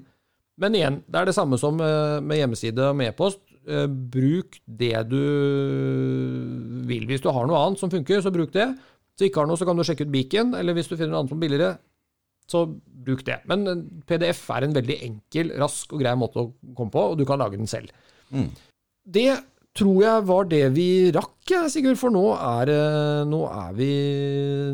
Men 0.61 0.75
igjen, 0.77 0.99
det 1.09 1.17
er 1.17 1.31
det 1.31 1.33
samme 1.33 1.57
som 1.57 1.79
med 1.81 2.37
hjemmeside 2.37 2.91
og 2.91 2.99
med 2.99 3.09
e-post. 3.09 3.41
Eh, 3.67 3.87
bruk 3.91 4.61
det 4.65 4.95
du 5.11 5.23
vil. 6.87 7.07
Hvis 7.09 7.25
du 7.25 7.33
har 7.35 7.49
noe 7.49 7.59
annet 7.65 7.83
som 7.83 7.91
funker, 7.91 8.23
så 8.23 8.31
bruk 8.35 8.53
det. 8.55 8.69
Hvis 8.71 9.19
du 9.19 9.27
ikke 9.27 9.43
har 9.43 9.51
noe, 9.51 9.59
så 9.59 9.67
kan 9.67 9.79
du 9.79 9.83
sjekke 9.87 10.07
ut 10.07 10.13
Beacon, 10.13 10.55
eller 10.55 10.77
hvis 10.77 10.91
du 10.91 10.95
finner 10.95 11.17
noe 11.17 11.25
annet 11.25 11.33
som 11.33 11.41
er 11.41 11.47
billigere, 11.47 11.71
så 12.47 12.63
bruk 13.09 13.25
det. 13.27 13.41
Men 13.51 13.67
eh, 13.67 13.83
PDF 14.07 14.45
er 14.55 14.69
en 14.69 14.77
veldig 14.77 14.99
enkel, 15.09 15.51
rask 15.59 15.97
og 15.97 16.05
grei 16.05 16.15
måte 16.19 16.45
å 16.45 16.53
komme 16.79 16.95
på, 16.95 17.09
og 17.11 17.19
du 17.19 17.27
kan 17.27 17.43
lage 17.43 17.59
den 17.59 17.71
selv. 17.71 17.91
Mm. 18.31 18.53
Det 19.07 19.31
tror 19.77 20.03
jeg 20.03 20.25
var 20.27 20.49
det 20.51 20.65
vi 20.75 20.89
rakk, 21.15 21.33
Sigurd, 21.71 21.99
for 22.01 22.11
nå 22.11 22.25
er, 22.35 22.73
nå 23.29 23.45
er, 23.47 23.71
vi, 23.77 23.93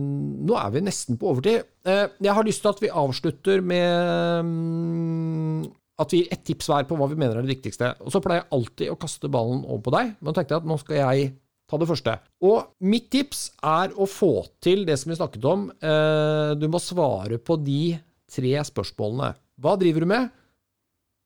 nå 0.01 0.57
er 0.57 0.73
vi 0.73 0.83
nesten 0.87 1.19
på 1.21 1.33
overtid. 1.33 1.67
Eh, 1.85 2.07
jeg 2.23 2.37
har 2.37 2.47
lyst 2.47 2.63
til 2.65 2.71
at 2.71 2.81
vi 2.81 2.93
avslutter 3.03 3.65
med 3.67 4.47
mm, 4.47 5.63
at 6.03 6.15
vi 6.15 6.23
gir 6.23 6.33
ett 6.33 6.45
tips 6.49 6.71
hver 6.71 6.87
på 6.89 6.97
hva 6.99 7.11
vi 7.11 7.19
mener 7.19 7.39
er 7.39 7.45
det 7.45 7.57
viktigste. 7.57 7.93
Og 8.01 8.15
så 8.15 8.23
pleier 8.25 8.43
jeg 8.43 8.53
alltid 8.57 8.93
å 8.93 8.99
kaste 9.01 9.31
ballen 9.33 9.65
over 9.67 9.83
på 9.85 9.95
deg, 9.99 10.15
men 10.17 10.31
nå 10.31 10.37
tenkte 10.37 10.57
jeg 10.57 10.65
at 10.65 10.71
nå 10.71 10.79
skal 10.81 11.01
jeg 11.01 11.33
ta 11.71 11.81
det 11.81 11.89
første. 11.89 12.17
Og 12.47 12.89
mitt 12.93 13.09
tips 13.13 13.47
er 13.65 13.95
å 13.97 14.09
få 14.09 14.35
til 14.65 14.87
det 14.89 14.99
som 15.01 15.13
vi 15.13 15.19
snakket 15.19 15.49
om. 15.49 15.69
Eh, 15.77 16.55
du 16.61 16.69
må 16.73 16.81
svare 16.83 17.41
på 17.43 17.59
de 17.61 17.97
tre 18.33 18.55
spørsmålene. 18.69 19.35
Hva 19.63 19.77
driver 19.81 20.05
du 20.05 20.11
med? 20.15 20.31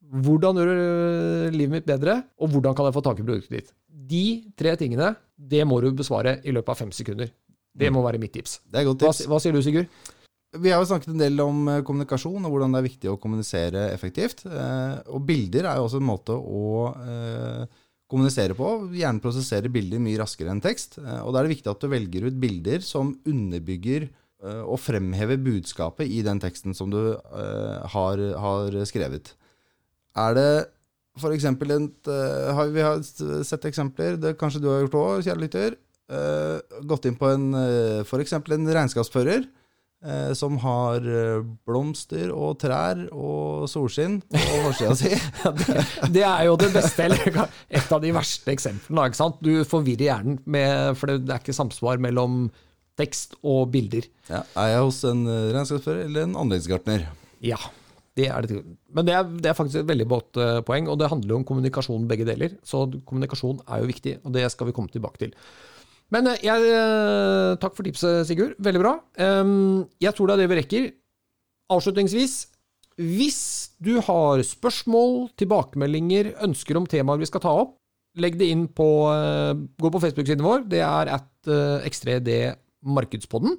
Hvordan 0.06 0.60
gjør 0.60 0.70
du 0.70 1.56
livet 1.56 1.72
mitt 1.78 1.88
bedre? 1.88 2.20
Og 2.38 2.52
hvordan 2.52 2.76
kan 2.76 2.88
jeg 2.88 2.96
få 2.96 3.02
tak 3.04 3.20
i 3.20 3.26
produktet 3.26 3.56
ditt? 3.56 3.72
De 4.06 4.26
tre 4.58 4.76
tingene, 4.78 5.14
det 5.36 5.64
må 5.66 5.80
du 5.82 5.90
besvare 5.96 6.38
i 6.46 6.54
løpet 6.54 6.74
av 6.74 6.84
fem 6.84 6.92
sekunder. 6.94 7.32
Det 7.76 7.90
må 7.92 8.04
være 8.04 8.20
mitt 8.22 8.32
tips. 8.36 8.60
Det 8.70 8.80
er 8.80 8.86
godt 8.88 9.02
tips. 9.02 9.24
Hva, 9.26 9.34
hva 9.34 9.42
sier 9.42 9.56
du, 9.56 9.62
Sigurd? 9.64 9.90
Vi 10.56 10.70
har 10.72 10.80
jo 10.80 10.88
snakket 10.88 11.12
en 11.12 11.20
del 11.20 11.40
om 11.42 11.66
eh, 11.68 11.82
kommunikasjon 11.86 12.46
og 12.46 12.52
hvordan 12.52 12.74
det 12.74 12.80
er 12.80 12.86
viktig 12.86 13.10
å 13.10 13.18
kommunisere 13.20 13.88
effektivt. 13.92 14.44
Eh, 14.46 14.94
og 15.12 15.24
bilder 15.28 15.68
er 15.68 15.80
jo 15.80 15.88
også 15.88 16.00
en 16.00 16.08
måte 16.08 16.36
å 16.36 16.92
eh, 17.02 17.64
kommunisere 18.08 18.56
på. 18.56 18.70
Gjerne 18.96 19.22
prosessere 19.24 19.72
bilder 19.72 20.02
mye 20.02 20.20
raskere 20.22 20.54
enn 20.54 20.62
tekst. 20.64 21.00
Og 21.02 21.32
da 21.32 21.40
er 21.40 21.48
det 21.48 21.56
viktig 21.56 21.72
at 21.72 21.82
du 21.82 21.90
velger 21.90 22.28
ut 22.28 22.38
bilder 22.40 22.84
som 22.86 23.16
underbygger 23.26 24.08
og 24.46 24.76
fremhever 24.78 25.40
budskapet 25.42 26.06
i 26.12 26.20
den 26.22 26.38
teksten 26.38 26.76
som 26.76 26.90
du 26.92 27.00
har, 27.16 28.20
har 28.36 28.76
skrevet. 28.86 29.32
Er 30.16 30.36
det 30.36 30.50
f.eks. 31.16 31.44
et 31.48 32.10
har 32.56 32.72
Vi 32.72 32.84
har 32.84 33.02
sett 33.44 33.68
eksempler, 33.68 34.18
det 34.20 34.36
kanskje 34.40 34.60
du 34.60 34.68
har 34.68 34.82
gjort 34.84 34.98
òg, 35.00 35.26
kjære 35.26 35.42
lytter. 35.42 35.76
Gått 36.86 37.08
inn 37.08 37.16
på 37.18 37.30
en 37.32 37.46
f.eks. 38.04 38.34
en 38.36 38.68
regnskapsfører 38.76 39.46
Eh, 40.04 40.32
som 40.36 40.58
har 40.60 41.00
eh, 41.08 41.40
blomster 41.66 42.28
og 42.28 42.58
trær 42.60 42.98
og 43.16 43.64
solskinn 43.70 44.18
på 44.28 44.42
forsida 44.66 44.92
si. 44.94 45.14
det, 46.12 46.22
er 46.22 46.44
jo 46.46 46.58
det 46.60 46.68
beste, 46.74 47.06
eller 47.08 47.38
et 47.80 47.94
av 47.96 48.02
de 48.04 48.12
verste 48.14 48.52
eksemplene. 48.52 49.06
ikke 49.08 49.18
sant? 49.18 49.40
Du 49.40 49.64
forvirrer 49.66 50.10
hjernen, 50.10 50.36
med, 50.44 50.92
for 51.00 51.10
det 51.10 51.32
er 51.32 51.40
ikke 51.40 51.56
samsvar 51.56 51.98
mellom 52.02 52.50
tekst 53.00 53.34
og 53.40 53.72
bilder. 53.72 54.06
Ja, 54.28 54.44
er 54.60 54.74
jeg 54.74 54.84
hos 54.84 55.00
en 55.08 55.24
eh, 55.32 55.48
regnskapsfører 55.56 56.04
eller 56.04 56.28
en 56.28 56.38
anleggsgartner? 56.44 57.08
Ja, 57.44 57.58
det 58.16 58.26
det. 58.48 58.62
Men 58.96 59.06
det 59.06 59.14
er, 59.14 59.24
det 59.28 59.50
er 59.50 59.56
faktisk 59.58 59.82
et 59.82 59.88
veldig 59.88 60.08
godt 60.08 60.38
poeng, 60.66 60.88
og 60.88 60.98
det 60.98 61.10
handler 61.12 61.34
jo 61.34 61.40
om 61.42 61.48
kommunikasjon 61.48 62.08
begge 62.08 62.24
deler. 62.28 62.56
Så 62.64 62.86
kommunikasjon 63.04 63.60
er 63.68 63.82
jo 63.82 63.90
viktig, 63.90 64.18
og 64.24 64.32
det 64.32 64.46
skal 64.52 64.70
vi 64.70 64.76
komme 64.76 64.92
tilbake 64.92 65.20
til. 65.20 65.34
Men 66.14 66.28
eh, 66.30 66.42
jeg, 66.46 66.66
eh, 66.70 67.54
takk 67.62 67.74
for 67.76 67.86
tipset, 67.86 68.26
Sigurd. 68.28 68.54
Veldig 68.62 68.82
bra. 68.82 68.94
Jeg 70.02 70.14
tror 70.14 70.28
det 70.28 70.36
er 70.36 70.42
det 70.44 70.50
vi 70.52 70.60
rekker. 70.60 70.90
Avslutningsvis, 71.72 72.36
hvis 72.96 73.40
du 73.82 73.96
har 74.04 74.42
spørsmål, 74.46 75.26
tilbakemeldinger, 75.40 76.36
ønsker 76.46 76.78
om 76.78 76.86
temaer 76.88 77.20
vi 77.20 77.28
skal 77.28 77.42
ta 77.44 77.54
opp, 77.64 77.74
legg 78.16 78.38
det 78.40 78.48
inn 78.48 78.64
på 78.72 78.86
eh, 79.12 79.64
Gå 79.82 79.90
på 79.92 80.00
Facebook-siden 80.04 80.46
vår. 80.46 80.68
Det 80.70 80.84
er 80.84 81.12
at 81.18 81.26
x3d 81.86 82.54
markedspodden. 82.86 83.58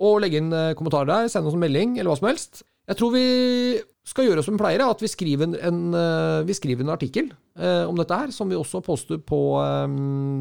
Og 0.00 0.20
legg 0.22 0.34
inn 0.38 0.52
kommentarer 0.78 1.08
der, 1.08 1.30
send 1.30 1.48
oss 1.48 1.56
en 1.56 1.62
melding, 1.62 1.98
eller 1.98 2.12
hva 2.12 2.18
som 2.18 2.28
helst. 2.30 2.62
Jeg 2.90 2.98
tror 2.98 3.12
vi 3.14 3.26
skal 4.10 4.26
gjøre 4.26 4.42
som 4.42 4.56
vi 4.56 4.62
pleier, 4.62 4.82
at 4.82 5.02
vi 5.02 5.10
skriver 5.10 5.46
en, 5.46 5.54
en, 5.54 5.80
vi 6.48 6.56
skriver 6.56 6.82
en 6.82 6.90
artikkel 6.90 7.28
om 7.86 7.94
dette 8.00 8.16
her, 8.18 8.32
som 8.34 8.50
vi 8.50 8.58
også 8.58 8.80
poster 8.82 9.20
på, 9.22 9.38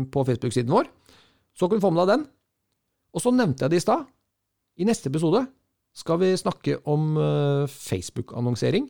på 0.09 0.23
Facebook-siden 0.25 0.73
vår. 0.73 0.89
Så 1.53 1.69
kan 1.69 1.77
du 1.77 1.83
få 1.83 1.91
med 1.93 2.01
deg 2.01 2.13
den. 2.15 2.23
Og 3.13 3.21
så 3.21 3.33
nevnte 3.35 3.67
jeg 3.67 3.73
det 3.73 3.81
i 3.81 3.83
stad. 3.83 4.07
I 4.81 4.87
neste 4.89 5.11
episode 5.11 5.43
skal 5.93 6.21
vi 6.23 6.31
snakke 6.41 6.79
om 6.89 7.19
Facebook-annonsering. 7.69 8.89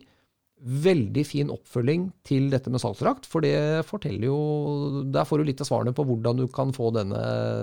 Veldig 0.60 1.22
fin 1.24 1.50
oppfølging 1.52 2.10
til 2.26 2.50
dette 2.52 2.68
med 2.72 2.82
salgstrakt, 2.82 3.24
for 3.24 3.40
det 3.40 3.80
forteller 3.88 4.26
jo 4.28 5.04
Der 5.08 5.24
får 5.24 5.40
du 5.40 5.48
litt 5.48 5.62
av 5.64 5.70
svarene 5.70 5.94
på 5.96 6.04
hvordan 6.04 6.42
du 6.42 6.46
kan 6.52 6.74
få 6.76 6.90
denne 6.92 7.20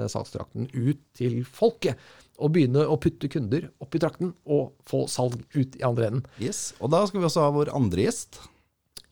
salgstrakten 0.10 0.66
ut 0.74 1.04
til 1.18 1.44
folket. 1.46 2.00
Og 2.42 2.54
begynne 2.54 2.86
å 2.86 2.98
putte 3.02 3.30
kunder 3.34 3.70
opp 3.82 3.96
i 3.98 4.02
trakten 4.02 4.34
og 4.46 4.74
få 4.86 5.06
salg 5.10 5.38
ut 5.54 5.78
i 5.78 5.86
andre 5.86 6.10
enden. 6.10 6.26
Yes, 6.42 6.74
Og 6.82 6.92
da 6.94 7.04
skal 7.06 7.22
vi 7.22 7.30
også 7.30 7.46
ha 7.46 7.54
vår 7.54 7.74
andre 7.74 8.06
gjest. 8.06 8.42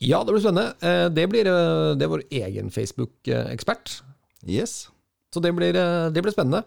Ja, 0.02 0.24
det 0.26 0.34
blir 0.36 0.44
spennende. 0.44 0.76
Eh, 0.82 1.08
det 1.10 1.30
blir, 1.32 1.48
eh, 1.48 1.94
det 1.96 2.06
er 2.06 2.12
vår 2.12 2.26
egen 2.30 2.70
Facebook-ekspert. 2.70 4.02
Yes. 4.46 4.90
Så 5.34 5.42
det 5.42 5.56
blir, 5.56 5.76
eh, 5.76 6.10
det 6.10 6.22
blir 6.22 6.34
spennende. 6.34 6.64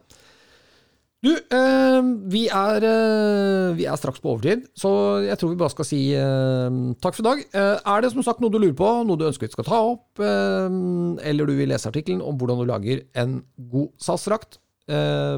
Du, 1.18 1.32
eh, 1.34 2.00
vi, 2.30 2.44
er, 2.46 2.84
eh, 2.86 3.72
vi 3.74 3.88
er 3.90 3.98
straks 3.98 4.22
på 4.22 4.36
overtid, 4.36 4.68
så 4.78 4.90
jeg 5.24 5.34
tror 5.40 5.50
vi 5.50 5.58
bare 5.58 5.74
skal 5.74 5.88
si 5.88 5.98
eh, 6.14 6.76
takk 7.02 7.16
for 7.16 7.24
i 7.24 7.26
dag. 7.26 7.42
Er 7.58 8.04
det 8.04 8.12
som 8.12 8.22
sagt 8.22 8.42
noe 8.42 8.54
du 8.54 8.60
lurer 8.60 8.76
på, 8.78 8.90
noe 9.08 9.18
du 9.18 9.26
ønsker 9.26 9.50
vi 9.50 9.56
skal 9.56 9.66
ta 9.66 9.80
opp, 9.96 10.22
eller 10.22 11.50
du 11.50 11.56
vil 11.58 11.72
lese 11.72 11.90
artikkelen 11.90 12.22
om 12.22 12.38
hvordan 12.38 12.62
du 12.62 12.68
lager 12.70 13.02
en 13.18 13.40
god 13.72 13.90
SAS-drakt, 14.02 14.60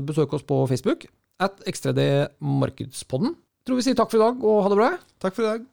besøk 0.07 0.37
oss 0.37 0.47
på 0.47 0.63
Facebook 0.71 1.09
at 1.41 1.65
X3D 1.67 2.05
Markedspodden. 2.45 3.33
Tror 3.65 3.81
vi 3.81 3.89
sier 3.89 3.97
takk 3.97 4.13
for 4.13 4.21
i 4.21 4.25
dag, 4.27 4.45
og 4.45 4.65
ha 4.67 4.73
det 4.73 4.81
bra. 4.85 4.95
Takk 5.25 5.37
for 5.37 5.47
i 5.47 5.53
dag. 5.55 5.70